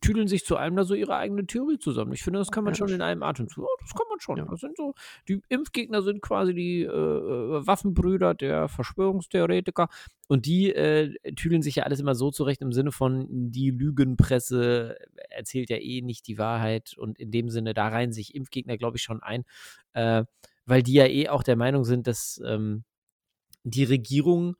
[0.00, 2.12] tüdeln sich zu einem da so ihre eigene Theorie zusammen.
[2.12, 3.64] Ich finde, das kann man Ja, schon in einem Atemzug.
[3.64, 4.38] Oh, das kann man schon.
[4.38, 4.46] Ja.
[4.50, 4.94] Das sind so,
[5.28, 9.88] die Impfgegner sind quasi die äh, äh, Waffenbrüder der Verschwörungstheoretiker.
[10.26, 14.96] Und die äh, tüdeln sich ja alles immer so zurecht im Sinne von, die Lügenpresse
[15.30, 16.94] erzählt ja eh nicht die Wahrheit.
[16.98, 19.44] Und in dem Sinne, da reihen sich Impfgegner, glaube ich, schon ein.
[19.92, 20.24] Äh,
[20.66, 22.84] weil die ja eh auch der Meinung sind, dass ähm,
[23.64, 24.56] die Regierung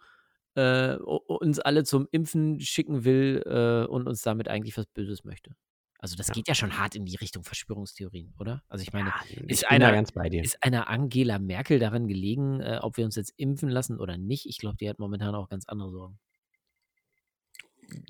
[0.55, 5.55] äh, uns alle zum Impfen schicken will äh, und uns damit eigentlich was Böses möchte.
[5.99, 6.35] Also das Ja.
[6.35, 8.62] geht ja schon hart in die Richtung Verschwörungstheorien, oder?
[8.69, 9.15] Also ich meine, Ja,
[9.47, 10.43] ist ich einer- ganz bei dir.
[10.43, 14.47] ist einer Angela Merkel daran gelegen, äh, ob wir uns jetzt impfen lassen oder nicht?
[14.47, 16.19] Ich glaube, die hat momentan auch ganz andere Sorgen.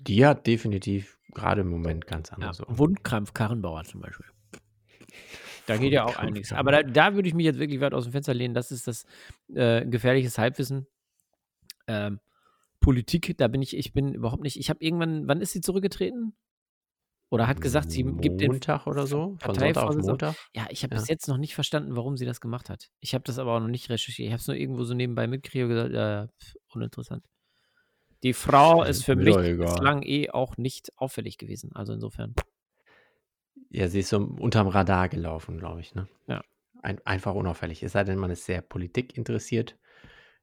[0.01, 2.77] Die hat definitiv gerade im Moment ganz andere Ja, Sorgen.
[2.77, 4.25] Wundkrampf Karrenbauer zum Beispiel.
[5.67, 6.51] Da geht ja auch einiges.
[6.51, 8.53] Aber da, da würde ich mich jetzt wirklich weit aus dem Fenster lehnen.
[8.53, 9.05] Das ist das
[9.53, 10.87] äh, gefährliches Halbwissen.
[11.87, 12.19] Ähm,
[12.79, 14.57] Politik, da bin ich, ich bin überhaupt nicht.
[14.57, 16.35] Ich habe irgendwann, wann ist sie zurückgetreten?
[17.29, 19.37] Oder hat gesagt, sie gibt den Montag oder so?
[19.39, 20.35] Von Sonntag auf Montag?
[20.53, 20.99] Ja, ich habe Ja.
[20.99, 22.91] bis jetzt noch nicht verstanden, warum sie das gemacht hat.
[22.99, 24.27] Ich habe das aber auch noch nicht recherchiert.
[24.27, 27.25] Ich habe es nur irgendwo so nebenbei mitgekriegt und gesagt, ja, pf, uninteressant.
[28.21, 31.71] Die Frau ist für mich bislang eh auch nicht auffällig gewesen.
[31.73, 32.35] Also insofern.
[33.73, 35.95] Ja, sie ist so unterm Radar gelaufen, glaube ich.
[35.95, 36.07] Ne?
[36.27, 36.43] Ja.
[36.83, 37.81] Ein, einfach unauffällig.
[37.81, 39.75] Es sei denn, man ist sehr Politik interessiert.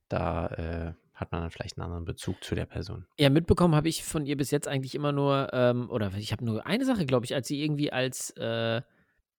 [0.09, 3.07] Da äh, hat man dann vielleicht einen anderen Bezug zu der Person.
[3.19, 6.45] Ja, mitbekommen habe ich von ihr bis jetzt eigentlich immer nur, ähm, oder ich habe
[6.45, 8.83] nur eine Sache, glaube ich, als sie irgendwie als, äh,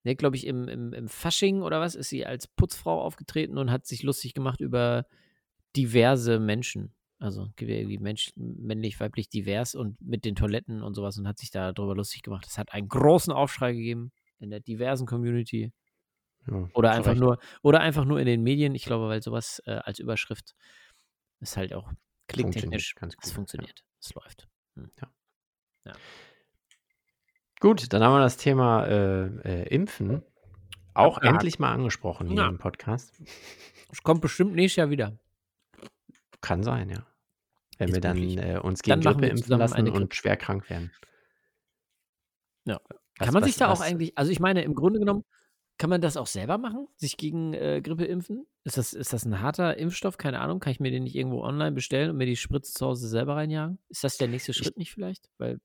[0.03, 3.71] ne, glaube ich, im, im, im Fasching oder was, ist sie als Putzfrau aufgetreten und
[3.71, 5.05] hat sich lustig gemacht über
[5.75, 6.93] diverse Menschen.
[7.21, 11.27] Also gibt ja irgendwie Mensch, männlich, weiblich, divers und mit den Toiletten und sowas und
[11.27, 12.45] hat sich darüber lustig gemacht.
[12.47, 15.71] Das hat einen großen Aufschrei gegeben in der diversen Community.
[16.47, 18.73] Ja, Oder einfach nur, oder einfach nur in den Medien.
[18.73, 20.55] Ich glaube, weil sowas äh, als Überschrift
[21.39, 21.91] ist halt auch.
[22.35, 23.35] Funktioniert ganz Es gut, ja.
[23.35, 23.83] funktioniert.
[23.99, 24.47] Es läuft.
[27.59, 30.23] Gut, dann haben wir das Thema äh, äh, Impfen
[30.95, 31.35] auch Abgehakt.
[31.35, 32.47] endlich mal angesprochen hier Ja.
[32.49, 33.21] im Podcast.
[33.91, 35.19] Es kommt bestimmt nächstes Jahr wieder.
[36.41, 37.05] Kann sein, ja.
[37.81, 40.69] Wenn Ist wir dann äh, uns Dann gegen machen Grippe impfen lassen und schwer krank
[40.69, 40.91] werden.
[42.65, 42.79] Ja.
[42.87, 45.25] Was- kann man was- sich da auch was- eigentlich, also ich meine, im Grunde genommen,
[45.79, 46.87] kann man das auch selber machen?
[46.97, 48.45] Sich gegen äh, Grippe impfen?
[48.65, 50.19] Ist das, ist das ein harter Impfstoff?
[50.19, 50.59] Keine Ahnung.
[50.59, 53.35] Kann ich mir den nicht irgendwo online bestellen und mir die Spritze zu Hause selber
[53.35, 53.79] reinjagen?
[53.89, 55.31] Ist das der nächste Schritt nicht vielleicht?
[55.39, 55.59] Weil.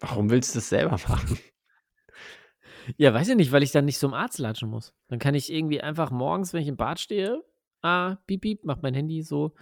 [0.00, 1.38] Warum willst du es selber machen?
[2.96, 4.94] ja, weiß ich nicht, weil ich dann nicht zum Arzt latschen muss.
[5.08, 7.44] Dann kann ich irgendwie einfach morgens, wenn ich im Bad stehe,
[7.82, 9.52] ah, piep, piep, macht mein Handy so,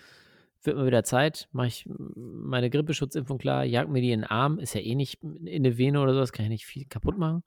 [0.62, 4.58] wird mal wieder Zeit, mache ich meine Grippeschutzimpfung klar, jag mir die in den Arm,
[4.58, 7.42] ist ja eh nicht in eine Vene oder sowas, kann ich nicht viel kaputt machen.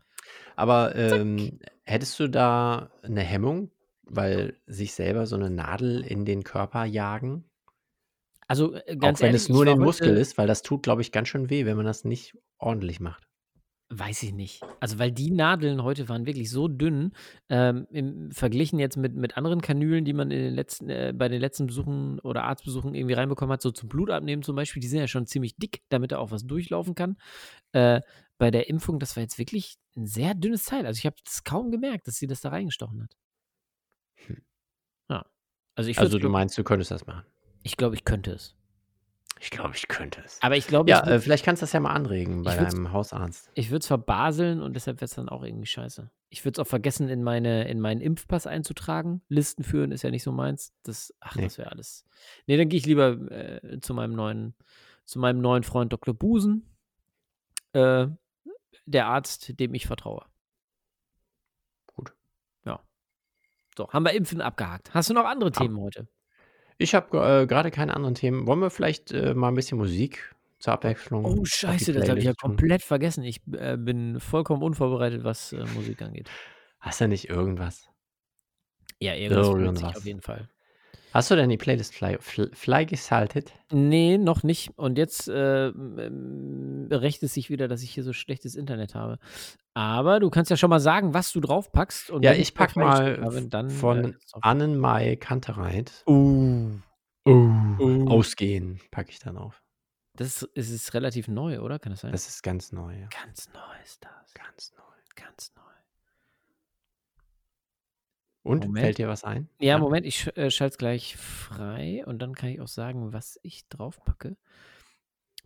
[0.56, 3.72] Aber ähm, hättest du da eine Hemmung,
[4.04, 7.46] weil sich selber so eine Nadel in den Körper jagen?
[8.48, 11.02] Also äh, ganz auch wenn ehrlich, es nur den Muskel ist, weil das tut, glaube
[11.02, 13.28] ich, ganz schön weh, wenn man das nicht ordentlich macht.
[13.96, 14.62] Weiß ich nicht.
[14.80, 17.12] Also, weil die Nadeln heute waren wirklich so dünn,
[17.50, 21.28] ähm, im verglichen jetzt mit, mit anderen Kanülen, die man in den letzten, äh, bei
[21.28, 25.00] den letzten Besuchen oder Arztbesuchen irgendwie reinbekommen hat, so zum Blutabnehmen zum Beispiel, die sind
[25.00, 27.18] ja schon ziemlich dick, damit da auch was durchlaufen kann.
[27.72, 28.02] Äh,
[28.40, 30.88] bei der Impfung, das war jetzt wirklich ein sehr dünnes Teil.
[30.88, 33.16] Also ich habe es kaum gemerkt, dass sie das da reingestochen hat.
[34.26, 34.44] Hm.
[35.10, 35.26] Ja.
[35.76, 37.26] Also ich, Also du meinst, du könntest das machen.
[37.62, 38.56] ich glaube, ich könnte es.
[39.44, 40.40] Ich glaube, ich könnte es.
[40.42, 42.52] Aber ich glaube, Ja, ich äh, würde vielleicht kannst du das ja mal anregen bei
[42.56, 43.52] Ich deinem Hausarzt.
[43.56, 46.10] es verbaseln und deshalb wäre es dann auch irgendwie scheiße.
[46.30, 49.22] Ich würde es auch vergessen, in, meine, in meinen Impfpass einzutragen.
[49.28, 50.72] Listen führen ist ja nicht so meins.
[50.84, 51.44] Das, ach, Nee.
[51.44, 52.06] das wäre alles.
[52.48, 54.56] Nee, dann gehe ich lieber äh, zu meinem neuen,
[55.04, 56.14] zu meinem neuen Freund Dr.
[56.14, 56.74] Busen.
[57.74, 58.08] Äh,
[58.86, 60.26] der Arzt, dem ich vertraue.
[61.96, 62.14] Gut.
[62.64, 62.80] Ja.
[63.78, 64.94] So, haben wir Impfen abgehakt.
[64.94, 66.08] Hast du noch andere Themen heute?
[66.84, 68.46] Ich habe äh, gerade keine anderen Themen.
[68.46, 71.24] Wollen wir vielleicht äh, mal ein bisschen Musik zur Abwechslung?
[71.24, 73.24] Oh, scheiße, das habe ich ja komplett vergessen.
[73.24, 76.30] Ich äh, bin vollkommen unvorbereitet, was äh, Musik angeht.
[76.82, 77.88] Hast du nicht irgendwas?
[79.00, 79.96] Ja, irgendwas sich Irgendwas.
[79.96, 80.50] auf jeden Fall.
[81.14, 83.54] Hast du denn die Playlist fly, fly, geschaltet?
[83.72, 84.72] Nee, noch nicht.
[84.78, 85.72] Und jetzt äh,
[86.92, 89.20] rächt es sich wieder, dass ich hier so schlechtes Internet habe.
[89.76, 92.10] Aber du kannst ja schon mal sagen, was du draufpackst.
[92.10, 95.92] Und Ja, ich pack mal habe, dann, äh, von drauf- Annenmai Kantereit.
[96.08, 96.72] Uh,
[97.26, 99.64] Uh, Ausgehen packe ich dann auf.
[100.18, 101.80] das ist, ist relativ neu, oder?
[101.80, 102.12] Kann das sein?
[102.12, 102.94] Das ist ganz neu.
[103.00, 103.08] Ja.
[103.24, 104.34] ganz neu ist das.
[104.34, 104.84] Ganz neu.
[105.16, 105.62] Ganz neu.
[108.44, 108.84] Und Moment.
[108.84, 109.48] fällt dir was ein?
[109.60, 113.40] Ja, Moment, ich äh, schalte es gleich frei und dann kann ich auch sagen, was
[113.42, 114.36] ich draufpacke.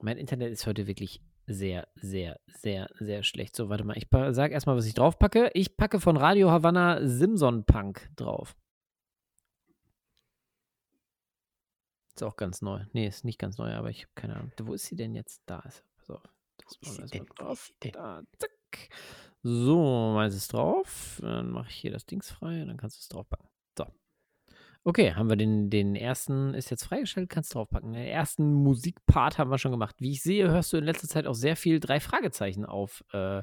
[0.01, 3.55] Mein Internet ist heute wirklich sehr, sehr, sehr, sehr schlecht.
[3.55, 5.51] So, warte mal, ich pa- sag erstmal, was ich draufpacke.
[5.53, 8.55] Ich packe von Radio Havanna Simson Punk drauf.
[12.15, 12.83] Ist auch ganz neu.
[12.93, 14.51] Nee, ist nicht ganz neu, aber ich habe keine Ahnung.
[14.59, 15.43] Wo ist sie denn jetzt?
[15.45, 15.83] Da ist sie.
[15.97, 16.23] Pass auf.
[16.57, 17.27] Das ist sie denn?
[17.83, 17.91] denn?
[17.93, 18.89] Da, zack.
[19.49, 21.19] So, meins ist drauf.
[21.21, 23.47] Dann mache ich hier das Dings frei und dann kannst du es draufpacken.
[23.77, 23.85] So.
[24.83, 27.93] Okay, haben wir den, den ersten, ist jetzt freigestellt, kannst du draufpacken.
[27.93, 29.95] Den ersten Musikpart haben wir schon gemacht.
[29.99, 33.41] Wie ich sehe, hörst du in letzter Zeit auch sehr viel drei Fragezeichen auf äh,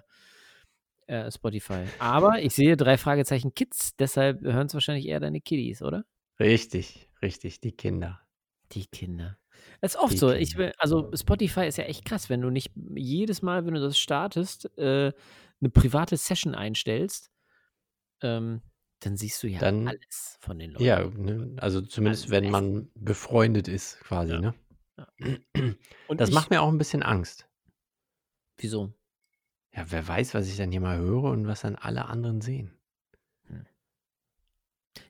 [1.06, 1.84] äh, Spotify.
[2.00, 6.04] Aber ich sehe drei Fragezeichen Kids, deshalb hören es wahrscheinlich eher deine Kiddies, oder?
[6.38, 8.20] Richtig, richtig, die Kinder.
[8.72, 9.38] Die Kinder.
[9.80, 10.32] Das ist oft Die so.
[10.32, 13.98] Ich, also Spotify ist ja echt krass, wenn du nicht jedes Mal, wenn du das
[13.98, 15.12] startest, äh,
[15.60, 17.30] eine private Session einstellst,
[18.22, 18.62] ähm,
[19.00, 20.84] dann siehst du ja Dann- alles von den Leuten.
[20.84, 21.56] Ja, ne?
[21.58, 24.32] also zumindest Alles wenn man befreundet ist, quasi.
[24.32, 24.40] Ja.
[24.40, 24.54] Ne?
[24.96, 25.08] Ja.
[26.08, 27.48] Und Das ich, macht mir auch ein bisschen Angst.
[28.56, 28.92] Wieso?
[29.74, 32.70] Ja, wer weiß, was ich dann hier mal höre und was dann alle anderen sehen.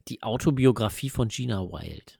[0.08, 2.18] Die Autobiografie von Gina Wild.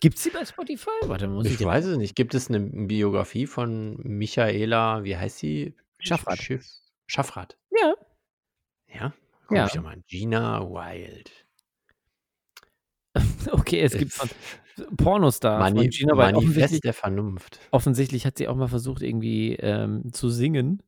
[0.00, 0.90] Gibt's sie bei Spotify?
[1.02, 2.16] Warte, muss ich, Ich weiß es nicht.
[2.16, 5.76] Gibt es eine Biografie von Michaela, wie heißt sie?
[6.04, 6.42] Schaffrath.
[6.42, 6.66] Schiff,
[7.06, 7.58] Schaffrath.
[7.70, 7.94] Ja.
[8.88, 9.12] Ja?
[9.46, 9.66] Guck Ja.
[9.66, 10.00] ich doch mal.
[10.06, 11.30] Gina Wild.
[13.50, 14.28] Okay, es gibt von
[14.96, 16.34] Pornostar von Mani Gina Wild.
[16.36, 17.60] Offensichtlich, Manifest der Vernunft.
[17.70, 20.82] offensichtlich hat sie auch mal versucht, irgendwie ähm, zu singen.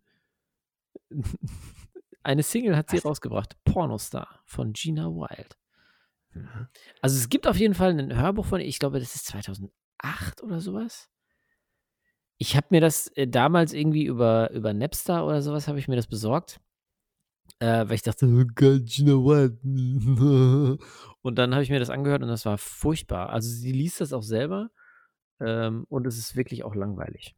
[2.23, 3.05] Eine Single hat sie Was?
[3.05, 3.57] rausgebracht.
[3.65, 5.59] Pornostar von Gina Wild.
[6.33, 6.69] Mhm.
[7.03, 10.43] Also es gibt auf jeden Fall ein Hörbuch von, ihr, ich glaube, das ist 2008
[10.43, 11.11] oder sowas.
[12.37, 15.97] Ich habe mir das äh, damals irgendwie über, über Napster oder sowas, habe ich mir
[15.97, 16.61] das besorgt.
[17.61, 19.59] Äh, weil ich dachte, oh geil, Gina Wild.
[21.23, 23.31] Und dann habe ich mir das angehört und das war furchtbar.
[23.31, 24.71] Also sie liest das auch selber
[25.41, 27.35] ähm, und es ist wirklich auch langweilig.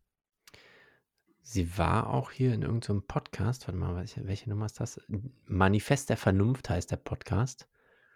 [1.43, 3.69] Sie war auch hier in irgendeinem Podcast.
[3.69, 5.01] Warte mal, welche, welche Nummer ist das?
[5.45, 7.69] Manifest der Vernunft heißt der Podcast.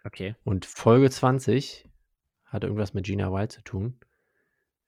[0.03, 0.35] Okay.
[0.43, 1.87] Und Folge 20
[2.43, 3.97] hat irgendwas mit Gina Wild zu tun.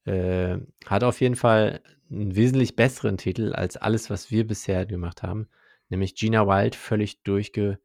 [0.05, 5.23] Äh, hat auf jeden Fall einen wesentlich besseren Titel als alles, was wir bisher gemacht
[5.23, 5.49] haben.
[5.89, 7.81] Nämlich Gina Wild völlig durchgetickt.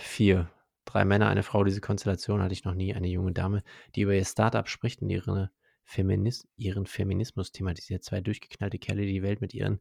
[0.00, 0.50] Vier.
[0.84, 1.64] Drei Männer, eine Frau.
[1.64, 2.94] Diese Konstellation hatte ich noch nie.
[2.94, 3.62] Eine junge Dame,
[3.94, 5.50] die über ihr Startup spricht und ihre
[5.84, 8.04] Feminis ihren Feminismus thematisiert.
[8.04, 9.80] Zwei durchgeknallte Kerle, die die Welt mit ihren.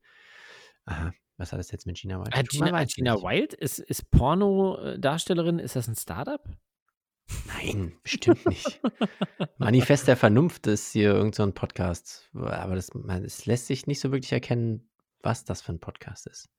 [0.85, 3.15] Aha, was hat das jetzt mit Gina Wild Äh, Gina, Gina.
[3.21, 6.41] Wild ist, ist Porno-Darstellerin, ist das ein Startup?
[7.47, 8.81] Nein, bestimmt nicht.
[9.57, 12.29] Manifest der Vernunft ist hier irgendein so ein Podcast.
[12.33, 12.89] Aber das,
[13.23, 14.89] es lässt sich nicht so wirklich erkennen,
[15.21, 16.49] was das für ein Podcast ist.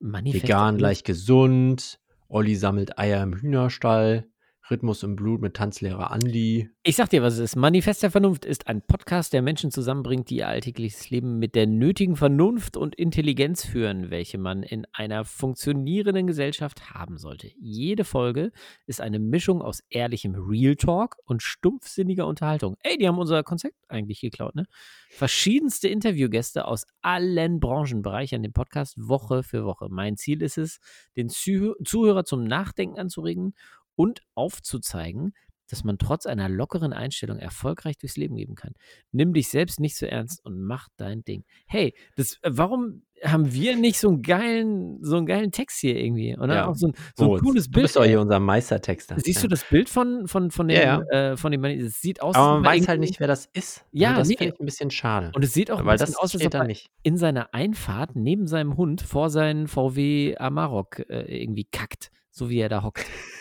[0.00, 2.00] Manifest Vegan, der leicht gesund.
[2.28, 4.28] Olli sammelt Eier im Hühnerstall.
[4.70, 6.68] Rhythmus im Blut mit Tanzlehrer Andi.
[6.82, 7.56] Ich sag dir, was es ist.
[7.56, 11.66] Manifest der Vernunft ist ein Podcast, der Menschen zusammenbringt, die ihr alltägliches Leben mit der
[11.66, 17.50] nötigen Vernunft und Intelligenz führen, welche man in einer funktionierenden Gesellschaft haben sollte.
[17.58, 18.52] Jede Folge
[18.86, 22.76] ist eine Mischung aus ehrlichem Real Talk und stumpfsinniger Unterhaltung.
[22.82, 24.66] Ey, die haben unser Konzept eigentlich geklaut, ne?
[25.10, 29.88] Verschiedenste Interviewgäste aus allen Branchen bereichern den Podcast Woche für Woche.
[29.90, 30.80] Mein Ziel ist es,
[31.16, 33.54] den Zuh Zuhörer zum Nachdenken anzuregen
[33.98, 35.34] und aufzuzeigen,
[35.70, 38.72] dass man trotz einer lockeren Einstellung erfolgreich durchs Leben gehen kann.
[39.12, 41.44] Nimm dich selbst nicht zu ernst und mach dein Ding.
[41.66, 45.96] Hey, das, äh, warum haben wir nicht so einen geilen, so einen geilen Text hier
[45.98, 46.38] irgendwie?
[46.38, 46.66] Oder Ja.
[46.68, 47.82] auch so ein, so ein Moritz, cooles Du Bild.
[47.84, 49.16] bist doch hier unser Meistertexter.
[49.20, 49.42] Siehst ja.
[49.42, 51.72] du das Bild von, von, von dem, Ja, Äh, von dem Mann?
[51.72, 53.84] Es sieht aus, Aber man weiß halt nicht, wer das ist.
[53.92, 54.36] Ja, Also das nee.
[54.38, 55.32] finde ich ein bisschen schade.
[55.34, 56.86] Und es sieht auch weil das aus, als ob er nicht.
[57.02, 62.60] in seiner Einfahrt neben seinem Hund vor seinen VW Amarok äh, irgendwie kackt, so wie
[62.60, 63.04] er da hockt.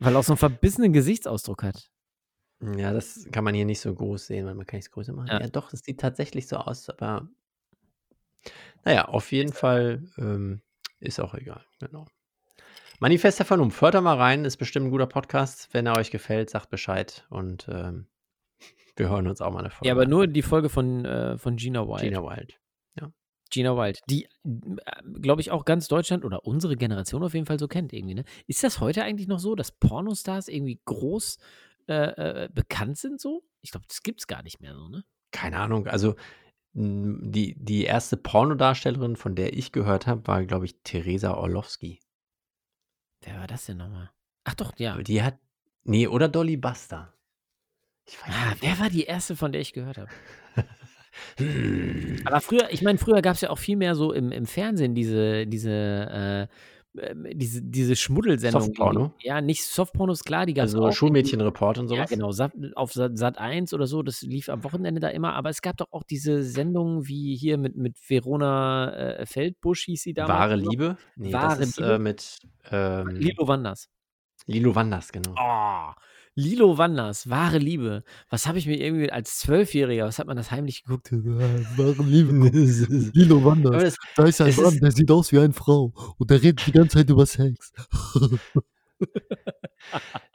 [0.00, 1.90] Weil er auch so einen verbissenen Gesichtsausdruck hat.
[2.76, 5.28] Ja, das kann man hier nicht so groß sehen, weil man kann es größer machen.
[5.28, 5.40] Ja.
[5.40, 5.48] Ja.
[5.48, 7.28] doch, das sieht tatsächlich so aus, aber
[8.84, 10.60] naja, auf jeden Fall ähm,
[11.00, 11.64] ist auch egal.
[11.78, 12.06] Genau.
[12.98, 13.80] Manifest der Vernunft.
[13.80, 15.68] Hört da mal rein, ist bestimmt ein guter Podcast.
[15.72, 18.06] Wenn er euch gefällt, sagt Bescheid und ähm,
[18.96, 19.86] wir hören uns auch mal eine Folge.
[19.86, 22.02] Ja, aber nur die Folge von, äh, von Gina Wild.
[22.02, 22.58] Gina Wild.
[23.50, 24.28] Gina Wild, die,
[25.20, 28.14] glaube ich, auch ganz Deutschland oder unsere Generation auf jeden Fall so kennt irgendwie.
[28.14, 28.24] Ne?
[28.46, 31.38] Ist das heute eigentlich noch so, dass Pornostars irgendwie groß
[31.88, 33.42] äh, äh, bekannt sind so?
[33.62, 35.04] Ich glaube, das gibt es gar nicht mehr so, ne?
[35.32, 36.14] Keine Ahnung, also
[36.72, 41.98] die, die erste Pornodarstellerin, von der ich gehört habe, war, glaube ich, Theresa Orlowski.
[43.22, 44.10] Wer war das denn nochmal?
[44.44, 44.96] Ach doch, ja.
[45.02, 45.38] Die hat,
[45.82, 47.12] nee, oder Dolly Buster.
[48.06, 48.62] Ich weiß Ah, nicht.
[48.62, 50.08] wer war die erste, von der ich gehört habe?
[51.36, 52.20] Hm.
[52.24, 54.94] Aber früher, ich meine, früher gab es ja auch viel mehr so im, im Fernsehen
[54.94, 56.46] diese, diese, äh,
[56.98, 58.66] ähm, diese, diese Schmuddelsendungen.
[58.66, 59.14] Softporno?
[59.20, 60.90] Ja, nicht Softpornos, klar, die gab es Also.
[60.90, 62.10] Schulmädchenreport und Ja, sowas.
[62.10, 65.50] genau, Sat, auf Sat, Sat 1 oder so, das lief am Wochenende da immer, aber
[65.50, 70.14] es gab doch auch diese Sendungen wie hier mit, mit Verona äh, Feldbusch hieß sie
[70.14, 70.38] damals.
[70.38, 70.56] Wahre.
[70.56, 70.96] Liebe?
[71.16, 71.94] Nee, Wahre das ist Liebe?
[71.94, 72.38] Äh, mit
[72.72, 73.88] ähm, Lilo Wanders.
[74.46, 75.34] Lilo Wanders, genau.
[75.38, 75.92] Oh,
[76.40, 78.02] Lilo Wanders, wahre Liebe.
[78.30, 81.10] Was habe ich mir irgendwie als Zwölfjähriger, was hat man das heimlich geguckt?
[81.12, 82.32] Wahre Liebe.
[83.14, 83.82] Lilo Wanders.
[83.82, 85.92] das, Da ist ein Mann, ist- der sieht aus wie eine Frau.
[86.18, 87.72] Und der redet die ganze Zeit über Sex.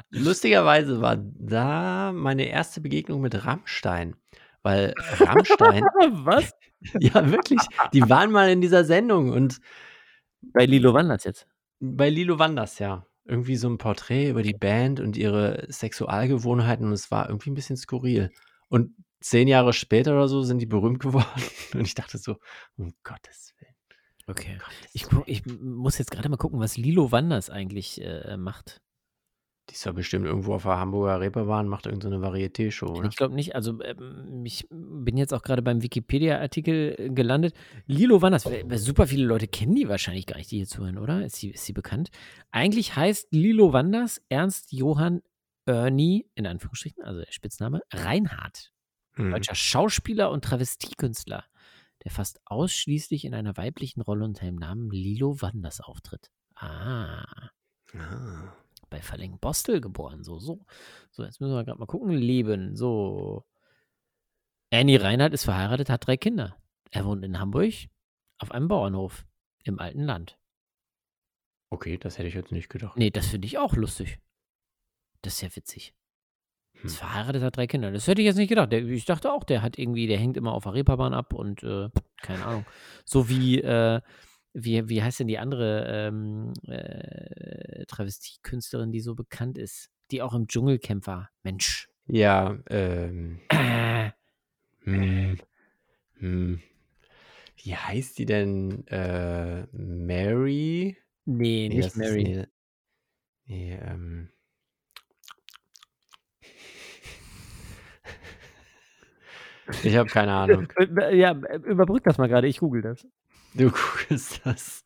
[0.09, 4.15] lustigerweise war da meine erste Begegnung mit Rammstein.
[4.63, 5.83] Weil Rammstein,
[6.23, 6.51] was?
[6.99, 7.61] ja wirklich,
[7.93, 9.59] die waren mal in dieser Sendung und
[10.53, 11.47] Bei Lilo Wanders jetzt.
[11.79, 13.05] bei Lilo Wanders, ja.
[13.27, 17.55] Irgendwie so ein Porträt über die Band und ihre Sexualgewohnheiten und es war irgendwie ein
[17.55, 18.31] bisschen skurril.
[18.69, 21.41] Und zehn Jahre später oder so sind die berühmt geworden
[21.73, 22.37] und ich dachte so,
[22.77, 23.73] um Gottes Willen.
[24.27, 24.57] Okay.
[24.59, 25.17] Gottes Ich, Willen.
[25.17, 28.81] gu- ich muss jetzt gerade mal gucken, was Lilo Wanders eigentlich äh, macht.
[29.75, 33.09] Die ist ja bestimmt irgendwo auf der Hamburger Reeperbahn, macht irgendeine Varieté-Show, oder?
[33.09, 33.55] Ich glaube nicht.
[33.55, 37.53] Also ähm, ich bin jetzt auch gerade beim Wikipedia-Artikel äh, gelandet.
[37.85, 41.25] Lilo Wanders, super viele Leute kennen die wahrscheinlich gar nicht, die hier zuhören, oder?
[41.25, 42.09] Ist sie, ist sie bekannt?
[42.51, 45.23] Eigentlich heißt Lilo Wanders Ernst Johann
[45.65, 48.71] Ernie, in Anführungsstrichen, also der Spitzname, Reinhardt.
[49.15, 49.31] Hm.
[49.31, 51.43] Deutscher Schauspieler und Travestiekünstler,
[52.05, 56.31] der fast ausschließlich in einer weiblichen Rolle unter dem Namen Lilo Wanders auftritt.
[56.55, 57.49] Ah
[57.93, 58.55] Ah.
[58.89, 60.23] Bei Verling-Bostel geboren.
[60.23, 60.65] So, so.
[61.11, 62.11] So, jetzt müssen wir gerade mal gucken.
[62.11, 62.75] Leben.
[62.75, 63.45] So.
[64.71, 66.57] Annie Reinhardt ist verheiratet, hat drei Kinder.
[66.91, 67.73] Er wohnt in Hamburg
[68.37, 69.25] auf einem Bauernhof
[69.63, 70.37] im alten Land.
[71.69, 72.97] Okay, das hätte ich jetzt nicht gedacht.
[72.97, 74.19] Nee, das finde ich auch lustig.
[75.21, 75.93] Das ist ja witzig.
[76.73, 76.85] Hm.
[76.85, 77.91] Ist verheiratet, hat drei Kinder.
[77.91, 78.71] Das hätte ich jetzt nicht gedacht.
[78.71, 81.63] Der, ich dachte auch, der hat irgendwie, der hängt immer auf der Reeperbahn ab und
[81.63, 81.89] äh,
[82.21, 82.65] keine Ahnung.
[83.05, 84.01] So wie, äh,
[84.55, 90.33] wie, wie heißt denn die andere ähm, äh, Travestiekünstlerin, die so bekannt ist, die auch
[90.33, 91.29] im Dschungelcamp war?
[91.43, 91.89] Mensch.
[92.07, 94.11] Ja, ähm, Äh,
[94.83, 95.37] hm,
[96.19, 96.61] hm.
[97.63, 98.87] Wie heißt die denn?
[98.87, 100.97] Äh, Mary?
[101.25, 102.23] nee, Nee, nicht Mary.
[102.23, 102.45] nee,
[103.47, 104.29] nee, ähm.
[109.81, 110.67] Ich habe keine Ahnung.
[110.77, 111.31] Äh, Ja,
[111.63, 113.07] überbrück das mal gerade, ich google das.
[113.57, 114.83] Du googelst das.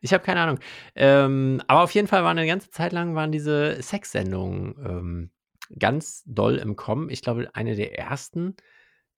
[0.00, 0.58] Ich habe keine Ahnung.
[0.94, 5.30] Ähm, aber auf jeden Fall waren eine ganze Zeit lang waren diese Sexsendungen ähm,
[5.78, 7.10] ganz doll im Kommen.
[7.10, 8.56] Ich glaube, eine der ersten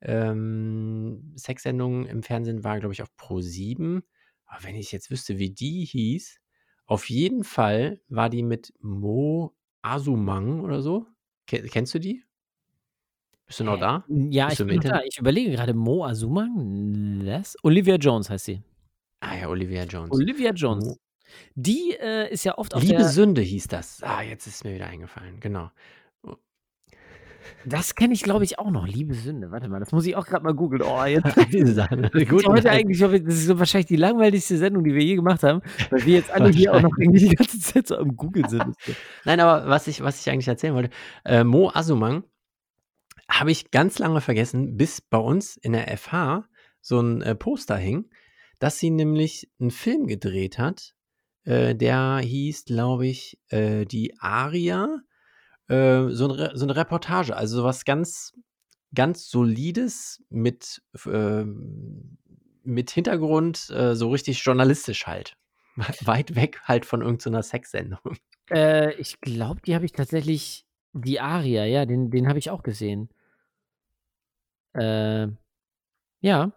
[0.00, 4.02] ähm, Sexsendungen im Fernsehen war, glaube ich, auf Pro 7.
[4.46, 6.40] Aber wenn ich jetzt wüsste, wie die hieß,
[6.86, 11.06] auf jeden Fall war die mit Mo Asumang oder so.
[11.46, 12.24] Ke- Kennst du die?
[13.46, 14.04] Bist du noch da?
[14.08, 15.00] Ja, Bist ich bin da.
[15.04, 17.22] Ich überlege gerade, Mo Asumang?
[17.24, 17.56] Was?
[17.62, 18.62] Olivia Jones heißt sie.
[19.22, 20.10] Ah ja, Olivia Jones.
[20.10, 20.98] Olivia Jones.
[21.54, 23.08] Die äh, ist ja oft auf Liebe der.
[23.08, 24.02] Sünde hieß das.
[24.02, 25.38] Ah, jetzt ist mir wieder eingefallen.
[25.38, 25.70] Genau.
[27.64, 28.86] Das kenne ich, glaube ich, auch noch.
[28.86, 29.52] Liebe Sünde.
[29.52, 30.82] Warte mal, das muss ich auch gerade mal googeln.
[30.82, 31.24] Oh, jetzt.
[31.52, 32.02] Diese Sachen.
[32.12, 35.14] Das ist Gut, heute eigentlich, das ist so wahrscheinlich die langweiligste Sendung, die wir je
[35.14, 38.16] gemacht haben, weil wir jetzt alle hier auch noch irgendwie die ganze Zeit so am
[38.16, 38.74] Googeln sind.
[39.24, 40.90] Nein, aber was ich, was ich eigentlich erzählen wollte,
[41.24, 42.24] äh, Mo Asumang
[43.28, 46.44] habe ich ganz lange vergessen, bis bei uns in der FH
[46.80, 48.10] so ein äh, Poster hing,
[48.62, 50.94] dass sie nämlich einen Film gedreht hat,
[51.42, 55.00] äh, der hieß, glaube ich, äh, die Aria.
[55.66, 58.34] äh, so, ein so eine Reportage, also sowas ganz,
[58.94, 62.18] ganz Solides mit, ähm,
[62.62, 65.36] mit Hintergrund, äh, so richtig journalistisch halt.
[66.04, 68.16] Weit weg halt von irgendeiner Sexsendung.
[68.48, 72.62] Äh, ich glaube, die habe ich tatsächlich, die Aria, ja, den, den habe ich auch
[72.62, 73.08] gesehen.
[74.74, 75.28] Äh,
[76.20, 76.52] ja.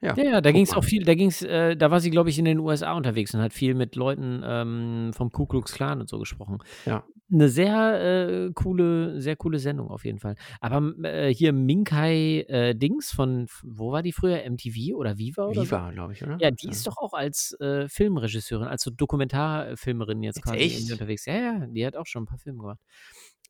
[0.00, 2.30] Ja, Ja, ja, da ging es auch viel, da ging's, äh, da war sie, glaube
[2.30, 6.00] ich, in den USA unterwegs und hat viel mit Leuten ähm, vom Ku Klux Klan
[6.00, 6.58] und so gesprochen.
[6.86, 7.04] Ja.
[7.30, 10.36] Eine sehr äh, coole, sehr coole Sendung auf jeden Fall.
[10.60, 14.48] Aber äh, hier Minkai äh, Dings von, wo war die früher?
[14.48, 15.62] MTV oder Viva oder so?
[15.62, 16.38] Viva, glaube ich, oder?
[16.40, 20.92] Ja, die ist doch auch als äh, Filmregisseurin, als so Dokumentarfilmerin jetzt Jetzt quasi echt?
[20.92, 21.26] unterwegs.
[21.26, 22.78] Ja, ja, die hat auch schon ein paar Filme gemacht.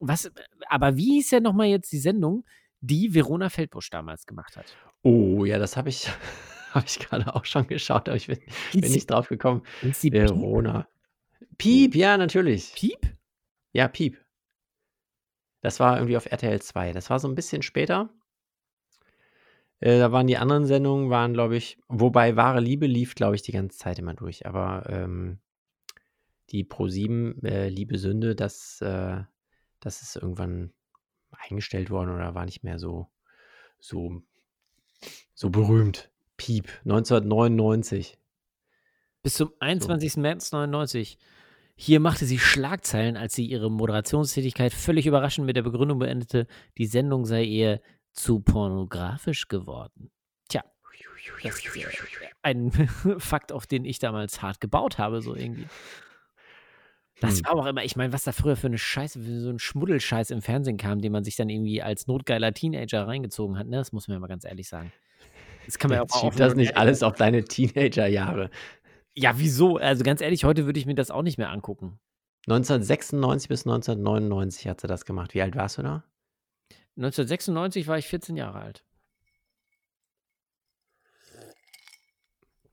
[0.00, 0.30] Was,
[0.68, 2.44] aber wie hieß ja nochmal jetzt die Sendung,
[2.80, 4.74] die Verona Feldbusch damals gemacht hat?
[5.02, 6.08] Oh, ja, das habe ich,
[6.72, 8.38] habe ich gerade auch schon geschaut, aber ich bin,
[8.72, 9.62] bin nicht drauf gekommen.
[9.82, 10.88] Verona.
[11.56, 12.72] Piep, ja, natürlich.
[12.74, 13.16] Piep?
[13.72, 14.18] Ja, Piep.
[15.60, 16.92] Das war irgendwie auf RTL 2.
[16.92, 18.10] Das war so ein bisschen später.
[19.80, 23.42] Äh, da waren die anderen Sendungen, waren, glaube ich, wobei wahre Liebe lief, glaube ich,
[23.42, 24.46] die ganze Zeit immer durch.
[24.46, 25.40] Aber ähm,
[26.50, 29.22] die Pro7 äh, Liebe Sünde, das, äh,
[29.80, 30.72] das ist irgendwann
[31.30, 33.08] eingestellt worden oder war nicht mehr so,
[33.78, 34.22] so,
[35.34, 36.10] so berühmt.
[36.36, 38.16] Piep, 1999.
[39.22, 40.16] Bis zum 21.
[40.16, 41.18] März 99.
[41.74, 46.46] Hier machte sie Schlagzeilen, als sie ihre Moderationstätigkeit völlig überraschend mit der Begründung beendete,
[46.76, 47.80] die Sendung sei ihr
[48.12, 50.10] zu pornografisch geworden.
[50.48, 50.64] Tja,
[51.42, 51.78] das ist
[52.42, 52.72] ein
[53.18, 55.66] Fakt, auf den ich damals hart gebaut habe, so irgendwie.
[57.20, 57.44] Das Hm.
[57.46, 60.30] war auch immer, ich meine, was da früher für eine Scheiße, für so ein Schmuddelscheiß
[60.30, 63.76] im Fernsehen kam, den man sich dann irgendwie als notgeiler Teenager reingezogen hat, ne?
[63.78, 64.92] Das muss man ja mal ganz ehrlich sagen.
[65.66, 68.50] Das kann man ja auch Jetzt mal schieb das nicht alles auf deine Teenagerjahre.
[69.14, 69.78] Ja, wieso?
[69.78, 71.98] Also ganz ehrlich, heute würde ich mir das auch nicht mehr angucken.
[72.46, 75.34] 1996 bis 1999 hat sie das gemacht.
[75.34, 76.04] Wie alt warst du da?
[76.96, 78.84] 1996 war ich 14 Jahre alt.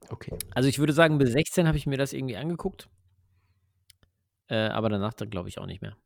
[0.08, 0.32] Okay.
[0.54, 2.88] Also ich würde sagen, bis 16 habe ich mir das irgendwie angeguckt.
[4.48, 5.96] Äh, aber danach dann glaube ich auch nicht mehr.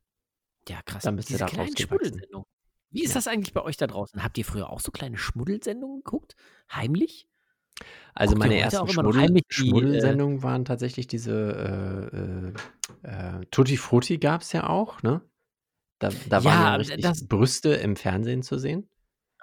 [0.69, 1.03] Ja, krass.
[1.03, 1.77] Dann bist du Diese da kleinen.
[1.77, 2.47] Schmuddelsendungen.
[2.91, 3.15] Wie ist Ja.
[3.17, 4.23] das eigentlich bei euch da draußen?
[4.23, 6.35] Habt ihr früher auch so kleine Schmuddelsendungen geguckt?
[6.73, 7.29] Heimlich?
[8.15, 12.53] Also Guckt meine ersten Schmuddel äh Schmuddelsendungen waren tatsächlich diese
[13.05, 15.23] äh, äh, äh, Tutti Frutti gab es ja auch, ne?
[15.99, 18.89] Da, da waren Ja, ja aber richtig das- Brüste im Fernsehen zu sehen.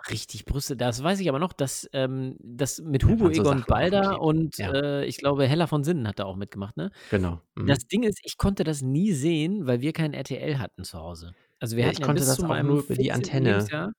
[0.10, 0.78] Richtig Brüste.
[0.78, 4.72] Das weiß ich aber noch, dass ähm, das mit Hugo so Egon Balder und Ja.
[4.74, 6.92] äh, ich glaube Hella von Sinnen hat da auch mitgemacht, ne?
[7.10, 7.42] Genau.
[7.56, 7.68] Mhm.
[7.68, 11.34] Das Ding ist, ich konnte das nie sehen, weil wir kein RTL hatten zu Hause.
[11.60, 13.12] Also wir Ja, hatten ich konnte das auch nur über die 14.
[13.12, 13.94] Antenne.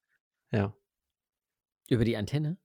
[0.52, 0.72] Ja.
[1.88, 2.58] über die Antenne.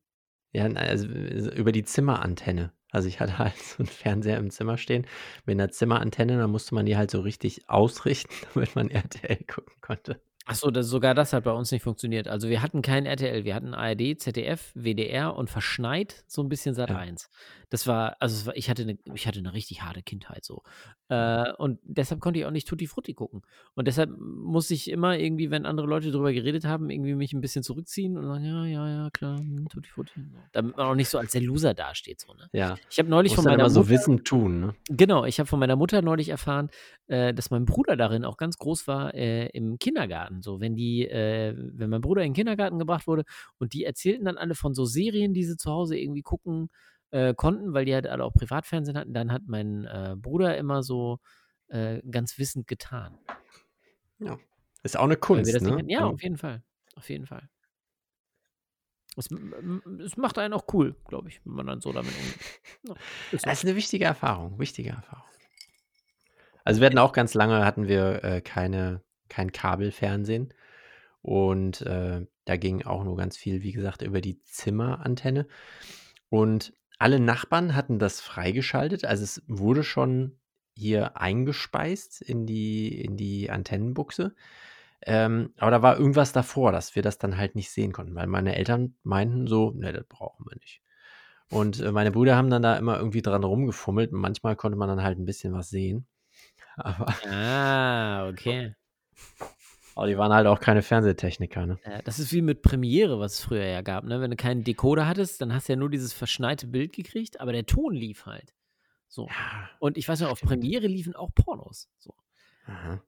[0.54, 2.74] Ja, also äh, über die Zimmerantenne.
[2.92, 5.08] Also ich hatte halt so einen Fernseher im Zimmer stehen
[5.46, 9.74] mit einer Zimmerantenne, da musste man die halt so richtig ausrichten, damit man RTL gucken
[9.82, 10.22] konnte.
[10.46, 12.28] Achso, sogar das hat bei uns nicht funktioniert.
[12.28, 16.76] Also wir hatten kein RTL, wir hatten ARD, ZDF, WDR und verschneit so ein bisschen
[16.76, 16.98] Sat Ja.
[16.98, 17.30] 1.
[17.70, 20.62] Das war, also war, ich, hatte eine, ich hatte eine richtig harte Kindheit so.
[21.08, 23.42] Äh, und deshalb konnte ich auch nicht Tutti Frutti gucken.
[23.74, 27.42] Und deshalb musste ich immer irgendwie, wenn andere Leute drüber geredet haben, irgendwie mich ein
[27.42, 30.12] bisschen zurückziehen und sagen, ja, ja, ja, klar, hm, Tutti Frutti.
[30.52, 32.20] Damit man auch nicht so als der Loser dasteht.
[32.20, 32.50] So, ne?
[32.52, 32.76] Ja.
[32.90, 34.76] Ich habe neulich von meiner immer so Mutter, Wissen tun, ne?
[34.90, 36.70] Genau, ich habe von meiner Mutter neulich erfahren,
[37.08, 40.33] äh, dass mein Bruder darin auch ganz groß war äh, im Kindergarten.
[40.42, 43.24] So, wenn die, äh, wenn mein Bruder in den Kindergarten gebracht wurde
[43.60, 46.70] und die erzählten dann alle von so Serien, die sie zu Hause irgendwie gucken
[47.12, 50.84] äh, konnten, weil die halt alle auch Privatfernsehen hatten, dann hat mein äh, Bruder immer
[50.84, 51.20] so
[51.68, 53.18] äh, ganz wissend getan.
[54.84, 55.84] Ist auch eine Kunst, ne?
[55.88, 56.64] Ja, Ähm, auf jeden Fall.
[56.96, 57.50] Auf jeden Fall.
[59.16, 59.30] Es,
[60.04, 62.62] es macht einen auch cool, glaube ich, wenn man dann so damit umgeht.
[62.88, 62.96] Ja.
[63.32, 65.24] Das ist eine wichtige Erfahrung, wichtige Erfahrung.
[66.64, 69.02] Also wir hatten auch ganz lange, hatten wir äh, keine,
[69.34, 70.54] kein Kabelfernsehen
[71.22, 75.48] und äh, da ging auch nur ganz viel, wie gesagt, über die Zimmerantenne
[76.30, 80.40] und alle Nachbarn hatten das freigeschaltet, also es wurde schon
[80.76, 84.36] hier eingespeist in die, in die Antennenbuchse,
[85.06, 88.28] ähm, aber da war irgendwas davor, dass wir das dann halt nicht sehen konnten, weil
[88.28, 90.82] meine Eltern meinten so, ne, das brauchen wir nicht.
[91.50, 94.12] Und äh, meine Brüder haben dann da immer irgendwie dran rumgefummelt.
[94.12, 96.08] Manchmal konnte man dann halt ein bisschen was sehen.
[96.76, 98.74] Aber, Ah, okay.
[99.96, 101.80] Aber die waren halt auch keine Fernsehtechniker, ne?
[101.84, 104.04] Äh, Das ist wie mit Premiere, was es früher ja gab.
[104.06, 104.20] Ne?
[104.22, 107.52] Wenn du keinen Decoder hattest, dann hast du ja nur dieses verschneite Bild gekriegt, aber
[107.52, 108.54] der Ton lief halt.
[109.08, 109.28] So.
[109.28, 109.70] Ja.
[109.80, 110.42] Und ich weiß noch, auf.
[110.42, 111.90] Premiere liefen auch Pornos.
[112.00, 112.16] So.
[112.66, 113.04] Aha.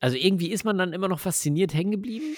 [0.00, 2.36] Also irgendwie ist man dann immer noch fasziniert hängen geblieben,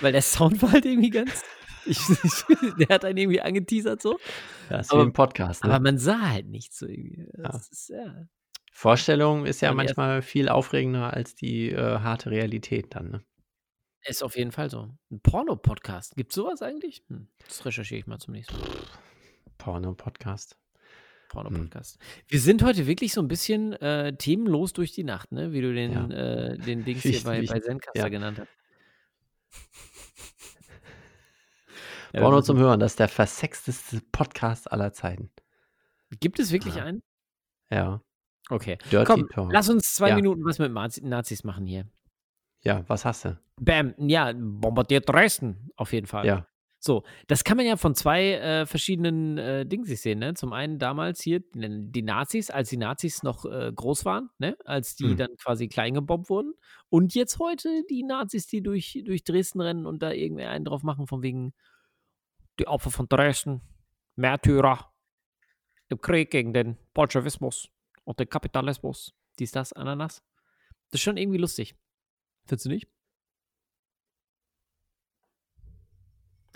[0.00, 1.42] weil der Sound war halt irgendwie ganz.
[1.86, 2.44] Ich, ich,
[2.78, 4.18] der hat einen irgendwie angeteasert so.
[4.68, 5.70] Ja, ist Aber- wie ein Podcast, ne?
[5.72, 7.26] Aber man sah halt nichts so irgendwie.
[7.38, 7.44] Ja.
[7.52, 8.26] Das ist, ja.
[8.70, 13.24] Vorstellung ist ja erst manchmal viel aufregender als die äh, harte Realität dann, ne?
[14.06, 14.88] ist auf jeden Fall so.
[15.10, 16.16] Ein Porno-Podcast.
[16.16, 17.02] Gibt es sowas eigentlich?
[17.08, 18.66] Hm, das recherchiere ich mal zum nächsten Mal.
[19.58, 20.56] Porno-Podcast.
[21.28, 21.98] Porno-Podcast.
[22.26, 25.52] Wir sind heute wirklich so ein bisschen äh, themenlos durch die Nacht, ne?
[25.52, 26.08] Wie du den, Ja.
[26.08, 28.08] äh, den Dings hier bei, bei Zencaster Ja.
[28.08, 28.48] genannt hast.
[32.12, 35.30] Ja, Porno zum Hören, das ist der versexteste Podcast aller Zeiten.
[36.18, 37.04] Gibt es wirklich einen?
[37.70, 38.02] Ja.
[38.50, 38.78] Okay.
[38.90, 39.52] Dirty Komm, Talk.
[39.52, 40.14] lass uns zwei Ja.
[40.16, 41.86] Minuten was mit Nazis machen hier.
[42.62, 43.38] Ja, was hast du?
[43.60, 46.26] Bam, ja, bombardiert Dresden, auf jeden Fall.
[46.26, 46.46] Ja.
[46.82, 50.18] So, das kann man ja von zwei äh, verschiedenen äh, Dingen sich sehen.
[50.18, 50.32] Ne?
[50.32, 54.56] Zum einen damals hier die die Nazis, als die Nazis noch äh, groß waren, ne?
[54.64, 55.16] als die Mhm.
[55.18, 56.54] dann quasi klein gebombt wurden.
[56.88, 60.82] Und jetzt heute die Nazis, die durch, durch Dresden rennen und da irgendwie einen drauf
[60.82, 61.52] machen, von wegen
[62.58, 63.60] die Opfer von Dresden,
[64.16, 64.90] Märtyrer
[65.90, 67.68] im Krieg gegen den Bolschewismus
[68.10, 69.14] und den Kapitalismus.
[69.38, 70.20] Dies, das, Ananas.
[70.90, 71.76] Das ist schon irgendwie lustig.
[72.44, 72.88] Findest du nicht?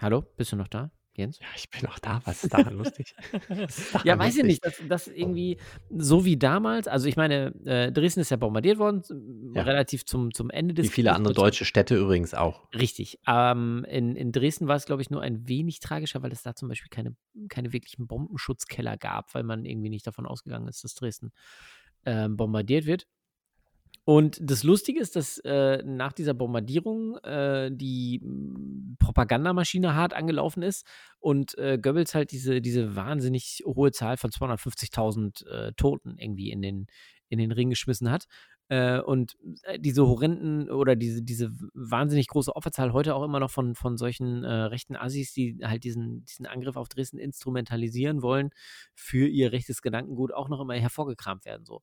[0.01, 1.39] Hallo, bist du noch da, Jens?
[1.41, 2.21] Ja, ich bin noch da.
[2.25, 3.15] Was ist daran lustig?
[3.49, 5.59] Ist Ja, daran weiß ich nicht, dass, dass irgendwie
[5.91, 9.03] so wie damals, also ich meine, äh, Dresden ist ja bombardiert worden,
[9.55, 9.63] Ja.
[9.63, 11.17] relativ zum, zum Ende des Wie viele Krieges.
[11.17, 12.69] andere deutsche Städte übrigens auch.
[12.75, 13.19] Richtig.
[13.27, 16.55] Ähm, in, in Dresden war es, glaube ich, nur ein wenig tragischer, weil es da
[16.55, 17.15] zum Beispiel keine,
[17.49, 21.33] keine wirklichen Bombenschutzkeller gab, weil man irgendwie nicht davon ausgegangen ist, dass Dresden
[22.07, 23.07] ähm, bombardiert wird.
[24.07, 30.63] Und das Lustige ist, dass äh, nach dieser Bombardierung äh, die m, Propagandamaschine hart angelaufen
[30.63, 30.87] ist
[31.21, 36.61] und äh, Goebbels halt diese, diese wahnsinnig hohe Zahl von 250.000 äh, Toten irgendwie in
[36.61, 36.87] den,
[37.31, 38.27] in den Ring geschmissen hat.
[38.69, 43.51] Äh, und äh, diese horrenden oder diese, diese wahnsinnig große Opferzahl heute auch immer noch
[43.51, 48.51] von, von solchen rechten Assis, die halt diesen, diesen Angriff auf Dresden instrumentalisieren wollen,
[48.95, 51.65] für ihr rechtes Gedankengut auch noch immer hervorgekramt werden.
[51.65, 51.81] So.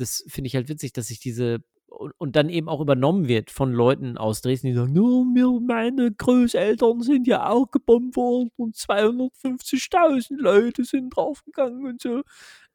[0.00, 3.50] Das finde ich halt witzig, dass sich diese und, und dann eben auch übernommen wird
[3.50, 8.50] von Leuten aus Dresden, die sagen, no, mir, meine Großeltern sind ja auch gebombt worden
[8.56, 12.22] und 250.000 Leute sind draufgegangen und so.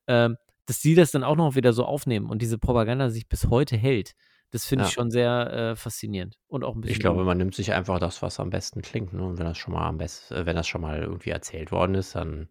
[0.07, 0.35] Ähm,
[0.67, 3.77] dass die das dann auch noch wieder so aufnehmen und diese Propaganda sich bis heute
[3.77, 4.13] hält.
[4.51, 4.93] Das finde ich Ja.
[4.93, 6.93] schon sehr äh, faszinierend und auch ein bisschen.
[6.93, 9.13] Ich glaube, man nimmt sich einfach das, was am besten klingt.
[9.13, 9.23] Ne?
[9.23, 11.95] Und wenn das schon mal am besten, äh, wenn das schon mal irgendwie erzählt worden
[11.95, 12.49] ist, dann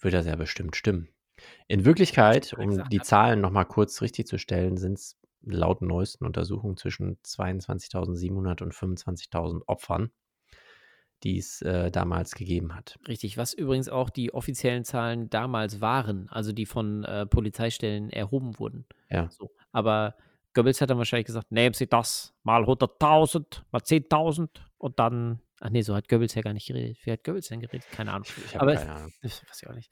[0.00, 1.08] wird das ja bestimmt stimmen.
[1.68, 3.00] In Wirklichkeit, um die.
[3.00, 9.62] Zahlen nochmal kurz richtig zu stellen, sind es laut neuesten Untersuchungen zwischen 22.700 und 25.000
[9.66, 10.10] Opfern,
[11.22, 12.98] die es äh, damals gegeben hat.
[13.08, 18.58] Richtig, was übrigens auch die offiziellen Zahlen damals waren, also die von äh, Polizeistellen erhoben
[18.58, 18.86] wurden.
[19.10, 19.28] Ja.
[19.30, 19.50] So.
[19.72, 20.14] Aber
[20.54, 25.70] Goebbels hat dann wahrscheinlich gesagt, nehmen Sie das mal 100.000, mal 10.000 und dann, ach
[25.70, 26.98] nee, so hat Goebbels ja gar nicht geredet.
[27.04, 27.86] Wie hat Goebbels denn geredet?
[27.90, 28.26] Keine Ahnung.
[28.44, 29.12] Ich habe Aber keine Ahnung.
[29.22, 29.90] das weiß ich auch nicht.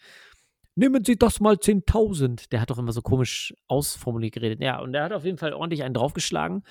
[0.76, 2.48] Nehmen Sie das mal 10.000.
[2.50, 4.60] Der hat doch immer so komisch ausformuliert geredet.
[4.62, 6.62] Ja, und der hat auf jeden Fall ordentlich einen draufgeschlagen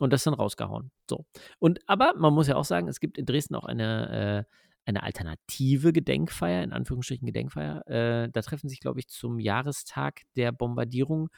[0.00, 0.90] und das dann rausgehauen.
[1.08, 1.26] So.
[1.58, 5.02] Und aber man muss ja auch sagen, es gibt in Dresden auch eine, äh, eine
[5.02, 7.86] alternative Gedenkfeier, in Anführungsstrichen Gedenkfeier.
[7.86, 11.28] Äh, da treffen sich, glaube ich, zum Jahrestag der Bombardierung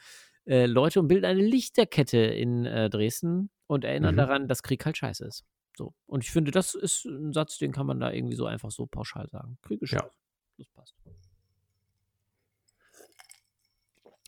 [0.47, 4.19] äh, Leute und bilden eine Lichterkette in äh, Dresden und erinnern Mhm.
[4.19, 5.43] daran, dass Krieg halt scheiße ist.
[5.77, 5.93] So.
[6.05, 8.85] Und ich finde, das ist ein Satz, den kann man da irgendwie so einfach so
[8.85, 9.57] pauschal sagen.
[9.61, 9.99] Krieg ist Ja.
[9.99, 10.15] scheiße.
[10.57, 10.95] Das passt.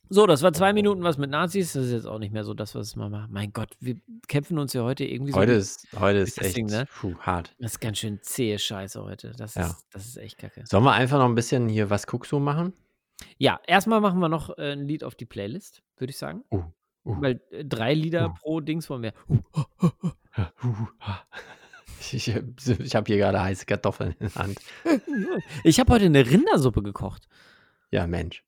[0.09, 1.73] So, das war zwei Minuten was mit Nazis.
[1.73, 3.29] Das ist jetzt auch nicht mehr so das, was wir machen.
[3.31, 3.95] Mein Gott, wir
[4.27, 5.37] kämpfen uns ja heute irgendwie so.
[5.37, 6.85] Heute ist, heute ist echt Ding, ne?
[6.99, 7.53] puh, hart.
[7.59, 9.33] das ist ganz schön zähe Scheiße heute.
[9.37, 9.67] Das, Ja.
[9.67, 10.63] ist, das ist echt kacke.
[10.65, 12.73] Sollen wir einfach noch ein bisschen hier was guckst du machen?
[13.37, 16.43] Ja, erstmal machen wir noch äh, ein Lied auf die Playlist, würde ich sagen.
[16.51, 16.63] Uh,
[17.05, 18.33] uh, Weil äh, drei Lieder Uh.
[18.39, 19.13] pro Dings wollen wir.
[21.99, 24.59] Ich, ich habe hier gerade heiße Kartoffeln in der Hand.
[25.63, 27.27] Ich habe heute eine Rindersuppe gekocht.
[27.91, 28.43] Ja, Mensch.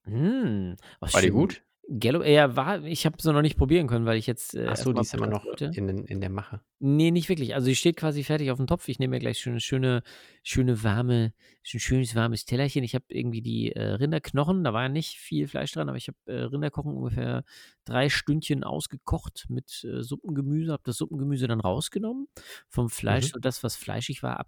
[0.99, 1.61] Was War die gut?
[1.91, 4.53] Gallo, ja, war, ich habe sie noch nicht probieren können, weil ich jetzt.
[4.53, 6.61] Äh, Achso, die ist immer noch in, in der Mache.
[6.77, 7.55] Nee, nicht wirklich.
[7.55, 8.87] Also, die steht quasi fertig auf dem Topf.
[8.89, 10.03] Ich nehme mir gleich schöne, schöne,
[10.43, 11.33] schöne warme,
[11.73, 12.83] ein schönes warmes Tellerchen.
[12.83, 16.07] Ich habe irgendwie die äh, Rinderknochen, da war ja nicht viel Fleisch dran, aber ich
[16.09, 17.43] habe äh, Rinderkochen ungefähr
[17.85, 22.27] drei Stündchen ausgekocht mit äh, Suppengemüse, habe das Suppengemüse dann rausgenommen.
[22.67, 23.31] Vom Fleisch, Mhm.
[23.33, 24.39] so das, was fleischig war,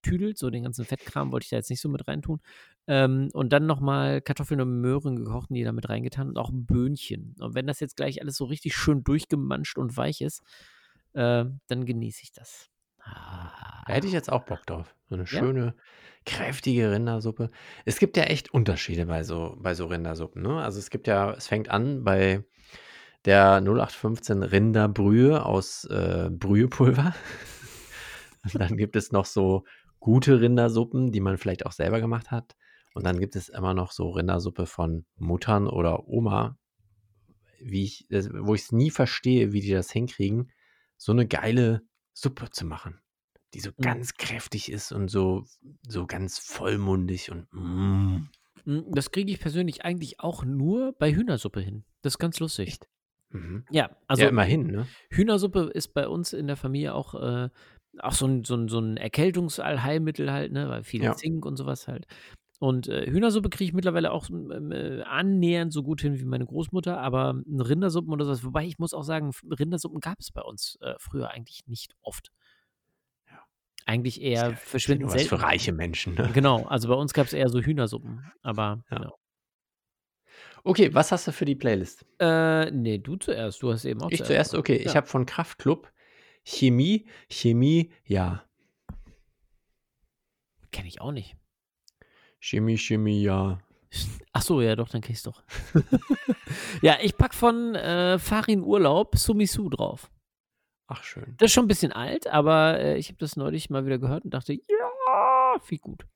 [0.00, 0.38] abgetüdelt.
[0.38, 2.40] So den ganzen Fettkram wollte ich da jetzt nicht so mit reintun.
[2.86, 6.50] Ähm, und dann nochmal Kartoffeln und Möhren gekocht und die da mit reingetan und auch
[6.52, 7.36] Böhnchen.
[7.40, 10.42] Und wenn das jetzt gleich alles so richtig schön durchgemanscht und weich ist,
[11.12, 12.68] äh, dann genieße ich das.
[13.02, 13.82] Ah.
[13.86, 14.94] Da hätte ich jetzt auch Bock drauf.
[15.08, 15.28] So eine Ja?
[15.28, 15.74] schöne,
[16.26, 17.50] kräftige Rindersuppe.
[17.84, 20.42] Es gibt ja echt Unterschiede bei so, bei so Rindersuppen.
[20.42, 20.60] Ne?
[20.60, 22.44] Also es gibt ja, es fängt an bei
[23.24, 27.14] der 0815 Rinderbrühe aus äh, Brühepulver.
[28.54, 29.64] Dann gibt es noch so
[30.00, 32.56] gute Rindersuppen, die man vielleicht auch selber gemacht hat.
[32.94, 36.56] Und dann gibt es immer noch so Rindersuppe von Muttern oder Oma
[37.62, 40.50] wie ich, wo ich es nie verstehe, wie die das hinkriegen,
[40.96, 41.82] so eine geile
[42.12, 43.00] Suppe zu machen,
[43.54, 43.82] die so Mhm.
[43.82, 45.44] ganz kräftig ist und so,
[45.86, 48.28] so ganz vollmundig und mm.
[48.64, 51.84] Mm, Das kriege ich persönlich eigentlich auch nur bei Hühnersuppe hin.
[52.02, 52.78] Das ist ganz lustig.
[53.30, 53.64] Mhm.
[53.70, 54.86] Ja, also ja, immerhin, ne?
[55.10, 57.48] Hühnersuppe ist bei uns in der Familie auch, äh,
[57.98, 60.68] auch so ein, so ein, so ein Erkältungsallheilmittel halt, ne?
[60.68, 61.14] Weil viel Ja.
[61.16, 62.06] Zink und sowas halt.
[62.60, 67.00] Und äh, Hühnersuppe kriege ich mittlerweile auch äh, annähernd so gut hin wie meine Großmutter,
[67.00, 68.44] aber Rindersuppen oder sowas.
[68.44, 72.30] Wobei ich muss auch sagen, Rindersuppen gab es bei uns äh, früher eigentlich nicht oft.
[73.30, 73.38] Ja.
[73.86, 75.28] Eigentlich eher ja verschwindend selten.
[75.28, 76.30] für reiche Menschen, ne?
[76.34, 78.30] Genau, also bei uns gab es eher so Hühnersuppen.
[78.42, 78.98] Aber Ja.
[78.98, 79.16] genau.
[80.62, 82.04] Okay, was hast du für die Playlist?
[82.18, 83.62] Äh, nee, du zuerst.
[83.62, 84.76] Du hast eben auch Ich zuerst, okay.
[84.76, 85.90] Ich habe von Kraftklub
[86.44, 88.44] Chemie, Chemie, ja.
[90.72, 91.36] Kenne ich auch nicht.
[92.38, 93.58] Chemie, Chemie, ja.
[94.32, 95.42] Ach so, ja, doch, dann kenn ich's doch.
[96.82, 100.10] ja, ich pack von äh, Farin Urlaub Sumisu drauf.
[100.86, 101.34] Ach, schön.
[101.38, 104.24] Das ist schon ein bisschen alt, aber äh, ich habe das neulich mal wieder gehört
[104.24, 106.06] und dachte, ja, viel gut.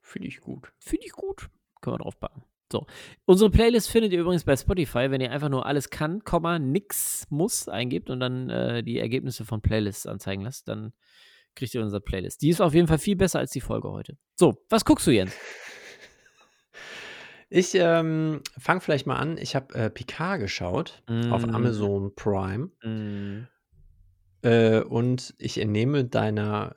[0.00, 0.72] Finde ich gut.
[0.78, 1.50] Finde ich gut.
[1.80, 2.44] Können wir draufpacken.
[2.70, 2.86] So.
[3.24, 7.26] Unsere Playlist findet ihr übrigens bei Spotify, wenn ihr einfach nur alles kann, Komma, nix
[7.30, 10.92] muss eingibt und dann äh, die Ergebnisse von Playlists anzeigen lasst, dann
[11.54, 12.42] kriegt ihr unsere Playlist.
[12.42, 14.18] Die ist auf jeden Fall viel besser als die Folge heute.
[14.34, 15.32] So, was guckst du, Jens?
[17.48, 19.38] Ich ähm, fange vielleicht mal an.
[19.38, 21.54] Ich habe äh, Picard geschaut auf Mm.
[21.54, 23.46] Amazon Prime Mm,
[24.42, 26.74] äh, und ich entnehme deiner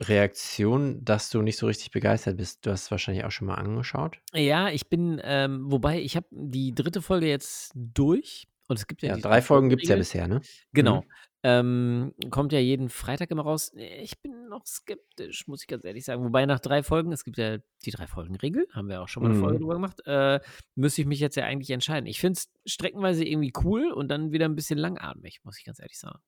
[0.00, 2.64] Reaktion, dass du nicht so richtig begeistert bist.
[2.64, 4.18] Du hast es wahrscheinlich auch schon mal angeschaut.
[4.34, 9.02] Ja, ich bin, ähm, wobei ich habe die dritte Folge jetzt durch und es gibt
[9.02, 9.98] ja, Ja, drei Folgen gibt es ja Folgenregel.
[9.98, 10.40] bisher, ne?
[10.72, 11.04] Genau.
[11.42, 13.72] Ähm, kommt ja jeden Freitag immer raus.
[13.74, 16.22] Ich bin noch skeptisch, muss ich ganz ehrlich sagen.
[16.22, 19.22] Wobei nach drei Folgen, es gibt ja die drei Folgen Regel, haben wir auch schon
[19.22, 19.60] mal eine Folge Mhm.
[19.60, 20.40] drüber gemacht, äh,
[20.74, 22.06] müsste ich mich jetzt ja eigentlich entscheiden.
[22.06, 25.78] Ich finde es streckenweise irgendwie cool und dann wieder ein bisschen langatmig, muss ich ganz
[25.80, 26.18] ehrlich sagen.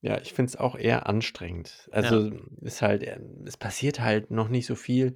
[0.00, 1.88] Ja, ich finde es auch eher anstrengend.
[1.92, 2.30] Also
[2.60, 5.14] ist halt, äh, es passiert halt noch nicht so viel.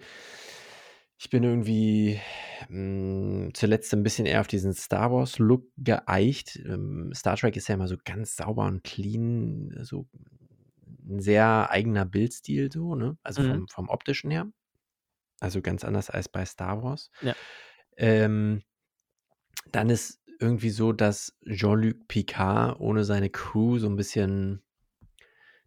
[1.19, 2.21] Ich bin irgendwie
[2.69, 6.57] mh, zuletzt ein bisschen eher auf diesen Star Wars-Look geeicht.
[6.65, 10.09] Ähm, Star Trek ist ja immer so ganz sauber und clean, so
[11.09, 13.19] ein sehr eigener Bildstil, so, ne?
[13.23, 13.45] Also Mhm.
[13.45, 14.49] vom, vom optischen her.
[15.41, 17.11] Also ganz anders als bei Star Wars.
[17.21, 17.35] Ja.
[17.97, 18.63] Ähm,
[19.71, 24.63] dann ist irgendwie so, dass Jean-Luc Picard ohne seine Crew so ein bisschen,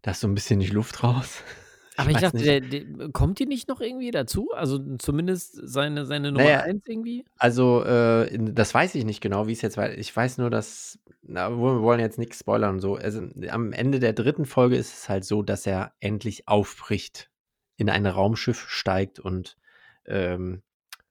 [0.06, 1.42] da ist so ein bisschen die Luft raus.
[1.96, 4.52] Aber ich dachte, der, der, kommt die nicht noch irgendwie dazu?
[4.52, 7.24] Also zumindest seine, seine Nummer Naja, 1 irgendwie?
[7.38, 9.98] Also, äh, das weiß ich nicht genau, wie es jetzt weiter.
[9.98, 11.00] Ich weiß nur, dass.
[11.22, 12.94] Na, wir wollen jetzt nichts spoilern und so.
[12.94, 17.30] Also, am Ende der dritten Folge ist es halt so, dass er endlich aufbricht,
[17.76, 19.56] in ein Raumschiff steigt und
[20.04, 20.62] ähm,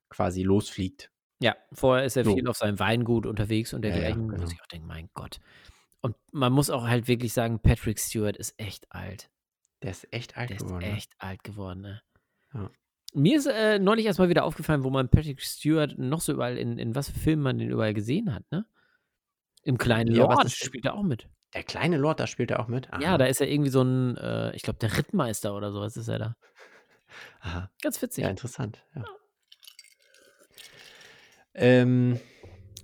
[0.08, 1.12] quasi losfliegt.
[1.42, 2.34] Ja, vorher ist er So.
[2.34, 4.30] viel auf seinem Weingut unterwegs und Ja, ja, dergleichen.
[4.30, 4.42] genau.
[4.44, 5.40] Muss ich auch denken, mein Gott.
[6.06, 9.32] Und man muss auch halt wirklich sagen, Patrick Stewart ist echt alt.
[9.82, 10.86] Der ist echt alt Der ist geworden.
[10.88, 10.96] ne?
[10.96, 12.02] echt alt geworden, ne?
[12.54, 12.70] Ja.
[13.16, 16.78] Mir ist äh, neulich erstmal wieder aufgefallen, wo man Patrick Stewart noch so überall, in,
[16.78, 18.68] in was für Filmen man den überall gesehen hat, ne?
[19.64, 21.28] Im kleinen Ja, Lord ist- spielt er auch mit.
[21.56, 22.88] Der kleine Lord, da spielt er auch mit.
[23.00, 26.08] Ja, da ist er irgendwie so ein, äh, ich glaube, der Rittmeister oder sowas ist
[26.08, 26.36] er da.
[27.40, 27.72] Aha.
[27.82, 28.26] Ganz witzig.
[28.26, 28.84] Ja, interessant.
[28.94, 29.06] Ja.
[31.54, 32.20] Ähm,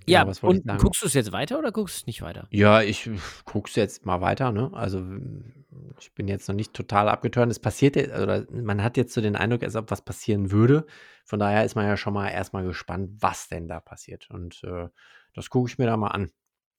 [0.06, 0.82] Ja, genau, was wollte ich und sagen?
[0.82, 2.46] guckst du es jetzt weiter oder guckst du es nicht weiter?
[2.50, 3.10] Ja, ich
[3.44, 4.70] guck's jetzt mal weiter, ne?
[4.72, 5.04] Also
[5.98, 7.50] ich bin jetzt noch nicht total abgeturnt.
[7.52, 10.86] Es passiert oder man hat jetzt so den Eindruck, als ob was passieren würde.
[11.24, 14.28] Von daher ist man ja schon mal erstmal gespannt, was denn da passiert.
[14.30, 14.88] Und äh,
[15.34, 16.30] das gucke ich mir da mal an.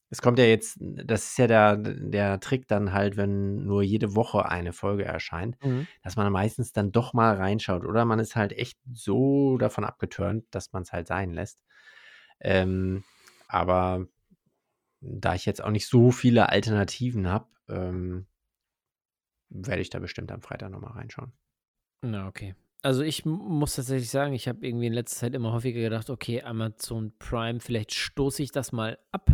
[0.09, 4.15] Es kommt ja jetzt, das ist ja der, der Trick dann halt, wenn nur jede
[4.15, 5.87] Woche eine Folge erscheint, Mhm.
[6.03, 7.83] dass man meistens dann doch mal reinschaut.
[7.83, 11.59] Oder man ist halt echt so davon abgeturnt, dass man es halt sein lässt.
[12.39, 13.03] Ähm,
[13.53, 14.07] aber
[14.99, 18.25] da ich jetzt auch nicht so viele Alternativen habe, ähm,
[19.49, 21.31] werde ich da bestimmt am Freitag nochmal reinschauen.
[22.01, 22.55] Na, okay.
[22.81, 26.41] Also ich muss tatsächlich sagen, ich habe irgendwie in letzter Zeit immer häufiger gedacht, okay,
[26.41, 29.29] Amazon Prime, vielleicht stoße ich das mal ab.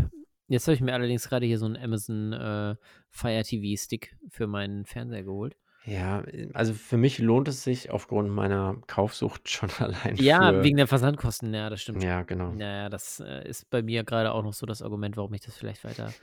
[0.48, 2.76] Jetzt habe ich mir allerdings gerade hier so einen Amazon äh,
[3.10, 5.56] Fire TV Stick für meinen Fernseher geholt.
[5.86, 6.24] Ja,
[6.54, 10.88] also für mich lohnt es sich aufgrund meiner Kaufsucht schon allein Ja, für, wegen der
[10.88, 12.04] Versandkosten, ja, das stimmt.
[12.04, 12.52] Ja, genau.
[12.52, 15.56] Naja, das äh, ist bei mir gerade auch noch so das Argument, warum ich das
[15.56, 16.14] vielleicht weiter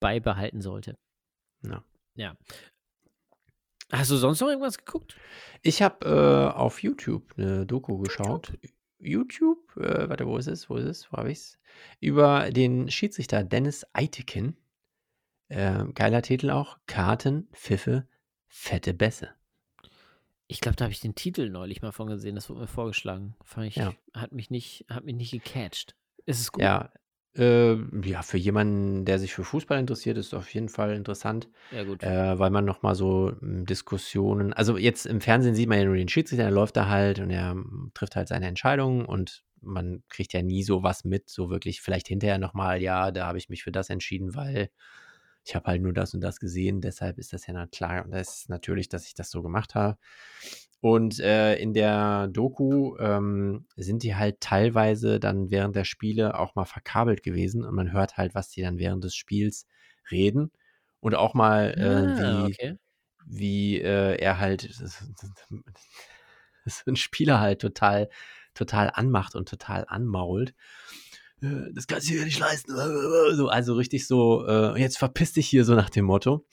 [0.00, 0.96] beibehalten sollte.
[1.62, 1.82] Ja.
[2.14, 2.36] Ja.
[3.92, 5.16] Hast du sonst noch irgendwas geguckt?
[5.62, 8.52] Ich habe äh, auf YouTube eine Doku geschaut.
[8.98, 10.68] YouTube, äh, warte, wo ist es?
[10.68, 11.12] Wo ist es?
[11.12, 11.58] Wo habe ich es?
[12.00, 14.56] Über den Schiedsrichter Dennis Eitekin.
[15.48, 16.78] Äh, geiler Titel auch.
[16.86, 18.08] Karten, Pfiffe,
[18.48, 19.30] fette Bässe.
[20.48, 22.36] Ich glaube, da habe ich den Titel neulich mal von gesehen.
[22.36, 23.36] Das wurde mir vorgeschlagen.
[23.62, 23.94] Ich, Ja.
[24.14, 25.96] hat mich nicht, hat mich nicht gecatcht.
[26.24, 26.62] Ist es gut?
[26.62, 26.92] Ja,
[27.38, 31.50] Äh, ja, für jemanden, der sich für Fußball interessiert, ist es auf jeden Fall interessant,
[31.70, 32.00] Ja, gut.
[32.00, 35.84] äh, weil man noch mal so hm, Diskussionen also jetzt im Fernsehen sieht man ja
[35.84, 39.44] nur den Schiedsrichter, der läuft da halt und er hm, trifft halt seine Entscheidungen und
[39.60, 43.26] man kriegt ja nie so was mit, so wirklich vielleicht hinterher noch mal, ja, da
[43.26, 44.70] habe ich mich für das entschieden, weil
[45.46, 48.10] ich habe halt nur das und das gesehen, deshalb ist das ja na klar und
[48.12, 49.98] das ist natürlich, dass ich das so gemacht habe.
[50.80, 56.54] Und äh, in der Doku ähm, sind die halt teilweise dann während der Spiele auch
[56.54, 59.66] mal verkabelt gewesen und man hört halt, was die dann während des Spiels
[60.10, 60.52] reden
[61.00, 62.78] und auch mal, äh, Ah, wie, okay.
[63.26, 64.62] wie äh, er halt
[66.66, 68.08] so ein Spieler halt total,
[68.54, 70.54] total anmacht und total anmault.
[71.42, 72.72] Äh, Das kannst du dir nicht leisten.
[73.34, 76.46] So, also richtig so, äh, jetzt verpiss dich hier so nach dem Motto,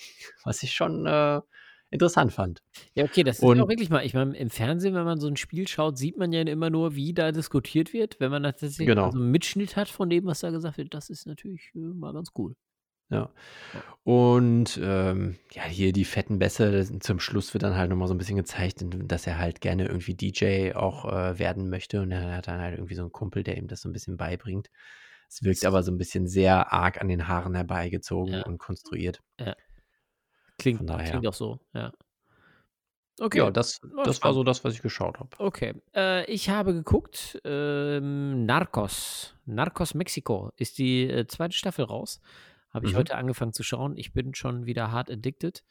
[0.44, 1.42] was ich schon äh,
[1.90, 2.62] interessant fand.
[2.96, 5.20] Ja, okay, das ist Und- ja auch wirklich mal, ich meine, im Fernsehen, wenn man
[5.20, 8.20] so ein Spiel schaut, sieht man ja immer nur, wie da diskutiert wird.
[8.20, 9.12] Wenn man tatsächlich Genau.
[9.12, 12.14] so einen Mitschnitt hat von dem, was da gesagt wird, das ist natürlich äh, mal
[12.14, 12.56] ganz cool.
[13.14, 13.30] Ja.
[14.04, 18.18] Und ähm, ja, hier die fetten Bässe, zum Schluss wird dann halt nochmal so ein
[18.18, 22.02] bisschen gezeigt, dass er halt gerne irgendwie DJ auch äh, werden möchte.
[22.02, 24.18] Und er hat dann halt irgendwie so einen Kumpel, der ihm das so ein bisschen
[24.18, 24.70] beibringt.
[25.30, 28.44] Es wirkt aber so ein bisschen sehr arg an den Haaren herbeigezogen Ja.
[28.44, 29.22] und konstruiert.
[30.60, 31.10] Klingt, Von daher.
[31.10, 31.92] klingt auch so, ja.
[33.20, 33.38] Okay.
[33.38, 35.30] Ja, das, Ja, das war so das, was ich geschaut habe.
[35.38, 39.36] Okay, äh, ich habe geguckt, ähm, Narcos.
[39.46, 42.20] Narcos Mexico ist die äh, zweite Staffel raus.
[42.74, 42.96] Habe ich Mhm.
[42.96, 43.98] heute angefangen zu schauen.
[43.98, 45.64] Ich bin schon wieder hart addicted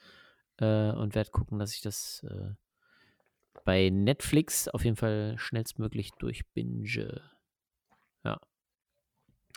[0.59, 2.55] äh, und werde gucken, dass ich das äh,
[3.65, 7.23] bei Netflix auf jeden Fall schnellstmöglich durchbinge.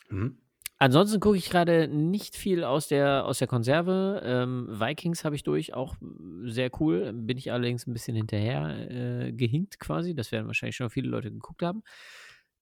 [0.09, 0.37] Mhm.
[0.77, 4.21] Ansonsten gucke ich gerade nicht viel aus der, aus der Konserve.
[4.25, 5.95] Ähm, Vikings habe ich durch, auch
[6.43, 7.13] sehr cool.
[7.13, 8.91] Bin ich allerdings ein bisschen hinterher
[9.27, 10.13] äh, gehinkt quasi.
[10.15, 11.81] Das werden wahrscheinlich schon viele Leute geguckt haben.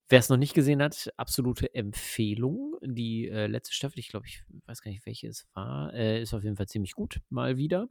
[0.09, 2.77] Wer es noch nicht gesehen hat, absolute Empfehlung.
[2.81, 6.33] Die äh, letzte Staffel, ich glaube, ich weiß gar nicht, welche es war, äh, ist
[6.33, 7.87] auf jeden Fall ziemlich gut, mal wieder.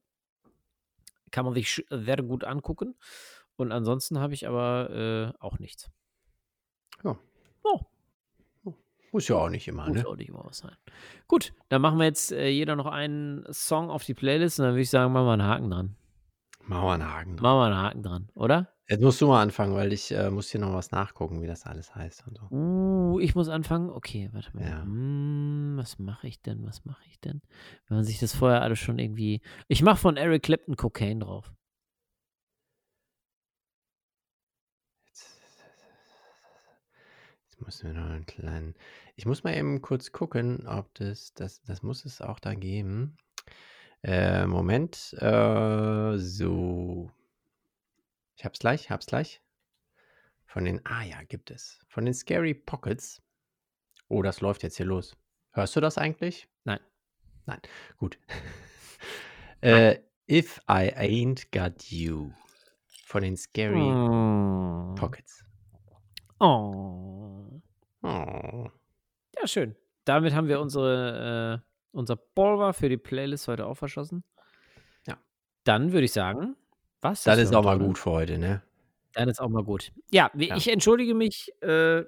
[1.31, 2.95] Kann man sich sehr gut angucken.
[3.57, 5.91] Und ansonsten habe ich aber äh, auch nichts.
[7.03, 7.19] Ja.
[7.65, 7.81] Oh,
[9.13, 10.07] Muss ja auch nicht immer, muss ne?
[10.07, 10.77] auch nicht immer was sein.
[11.29, 14.75] Gut, dann machen wir jetzt äh, jeder noch einen Song auf die Playlist und dann
[14.75, 15.97] würde ich sagen, machen wir einen Haken dran.
[16.65, 17.43] Machen wir einen Haken dran.
[17.43, 18.73] Machen wir einen Haken dran, oder?
[18.93, 21.65] Jetzt musst du mal anfangen, weil ich äh, muss hier noch was nachgucken, wie das
[21.65, 22.55] alles heißt und so.
[22.55, 23.89] Uh, ich muss anfangen.
[23.89, 24.69] Okay, warte mal.
[24.69, 24.83] Ja.
[24.83, 26.67] Hm, was mache ich denn?
[26.67, 27.41] Was mache ich denn?
[27.89, 29.41] Wenn man sich das vorher alles schon irgendwie.
[29.67, 31.55] Ich mache von Eric Clapton Cocaine drauf.
[35.07, 35.27] Jetzt,
[37.65, 38.75] müssen wir noch einen kleinen.
[39.17, 43.17] Ich muss mal eben kurz gucken, ob das, das, das muss es auch da geben.
[44.03, 45.15] Äh, Moment.
[45.19, 47.11] Äh, so.
[48.43, 49.41] Ich hab's gleich, hab's gleich.
[50.47, 51.79] Von den, ah ja, gibt es.
[51.87, 53.23] Von den Scary Pockets.
[54.09, 55.17] Oh, das läuft jetzt hier los.
[55.53, 56.49] Hörst du das eigentlich?
[56.65, 56.81] Nein.
[57.47, 57.61] Nein,
[57.99, 58.19] gut.
[59.61, 62.33] äh, If I Ain't Got You.
[63.05, 64.93] Von den Scary Oh.
[64.97, 65.45] Pockets.
[66.41, 67.63] oh.
[68.03, 68.69] Oh.
[69.39, 69.77] Ja, schön.
[70.05, 74.25] Damit haben wir unsere, äh, unser Pulver für die Playlist heute auch verschossen.
[75.07, 75.17] Ja.
[75.63, 76.57] Dann würde ich sagen,
[77.03, 77.25] was?
[77.25, 78.63] Das ist auch mal gut für heute, ne?
[79.15, 79.93] Dann ist auch mal gut.
[80.11, 80.57] Ja, Ja.
[80.57, 82.05] ich entschuldige mich äh,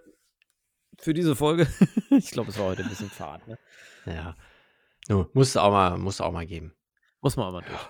[0.99, 1.66] für diese Folge.
[2.11, 3.47] ich glaube, es war heute ein bisschen fad.
[3.47, 3.59] Ne?
[4.07, 4.34] Ja.
[5.09, 6.72] Du, musst auch mal, musst auch mal geben.
[7.20, 7.88] Muss man auch mal durch.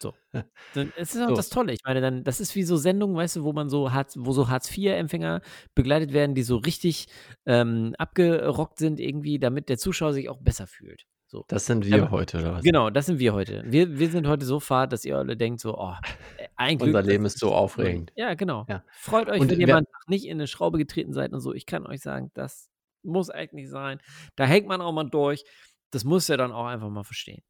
[0.00, 0.14] So.
[0.74, 1.34] Dann, es ist auch So.
[1.36, 1.72] das Tolle.
[1.72, 4.32] Ich meine, dann, das ist wie so Sendungen, weißt du, wo man so hat, wo
[4.32, 5.42] so Hartz-IV-Empfänger
[5.76, 7.06] begleitet werden, die so richtig
[7.46, 11.04] ähm, abgerockt sind, irgendwie, damit der Zuschauer sich auch besser fühlt.
[11.32, 11.46] So.
[11.48, 12.62] Das sind wir Ja, heute, oder was?
[12.62, 13.62] Genau, das sind wir heute.
[13.64, 15.94] Wir, wir sind heute so fad, dass ihr alle denkt, so, oh,
[16.36, 18.12] äh, ein Glück, Unser Leben ist so aufregend.
[18.16, 18.66] Ja, genau.
[18.68, 18.84] Ja.
[18.92, 21.54] Freut euch, Und wenn ihr mal nicht in eine Schraube getreten seid und so.
[21.54, 22.68] Ich kann euch sagen, das
[23.02, 23.98] muss eigentlich sein.
[24.36, 25.44] Da hängt man auch mal durch.
[25.90, 27.42] Das muss ja dann auch einfach mal verstehen.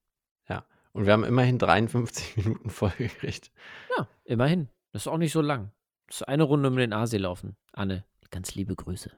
[0.95, 3.51] Und wir haben immerhin 53 Minuten voll gekriegt.
[3.97, 4.69] Ja, immerhin.
[4.93, 5.73] Das ist auch nicht so lang.
[6.07, 7.57] Das ist eine Runde um den Aasee laufen.
[7.73, 9.11] Anne, ganz liebe Grüße.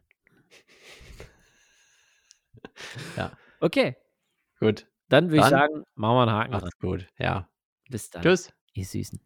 [3.16, 3.32] Ja.
[3.60, 3.96] Okay,
[4.60, 4.86] Gut.
[5.08, 6.60] dann würde ich sagen, machen wir einen Haken dran.
[6.62, 7.08] Macht's gut.
[7.18, 7.48] Ja.
[7.88, 8.22] Bis dann.
[8.22, 8.52] Tschüss.
[8.72, 9.20] Ihr Süßen.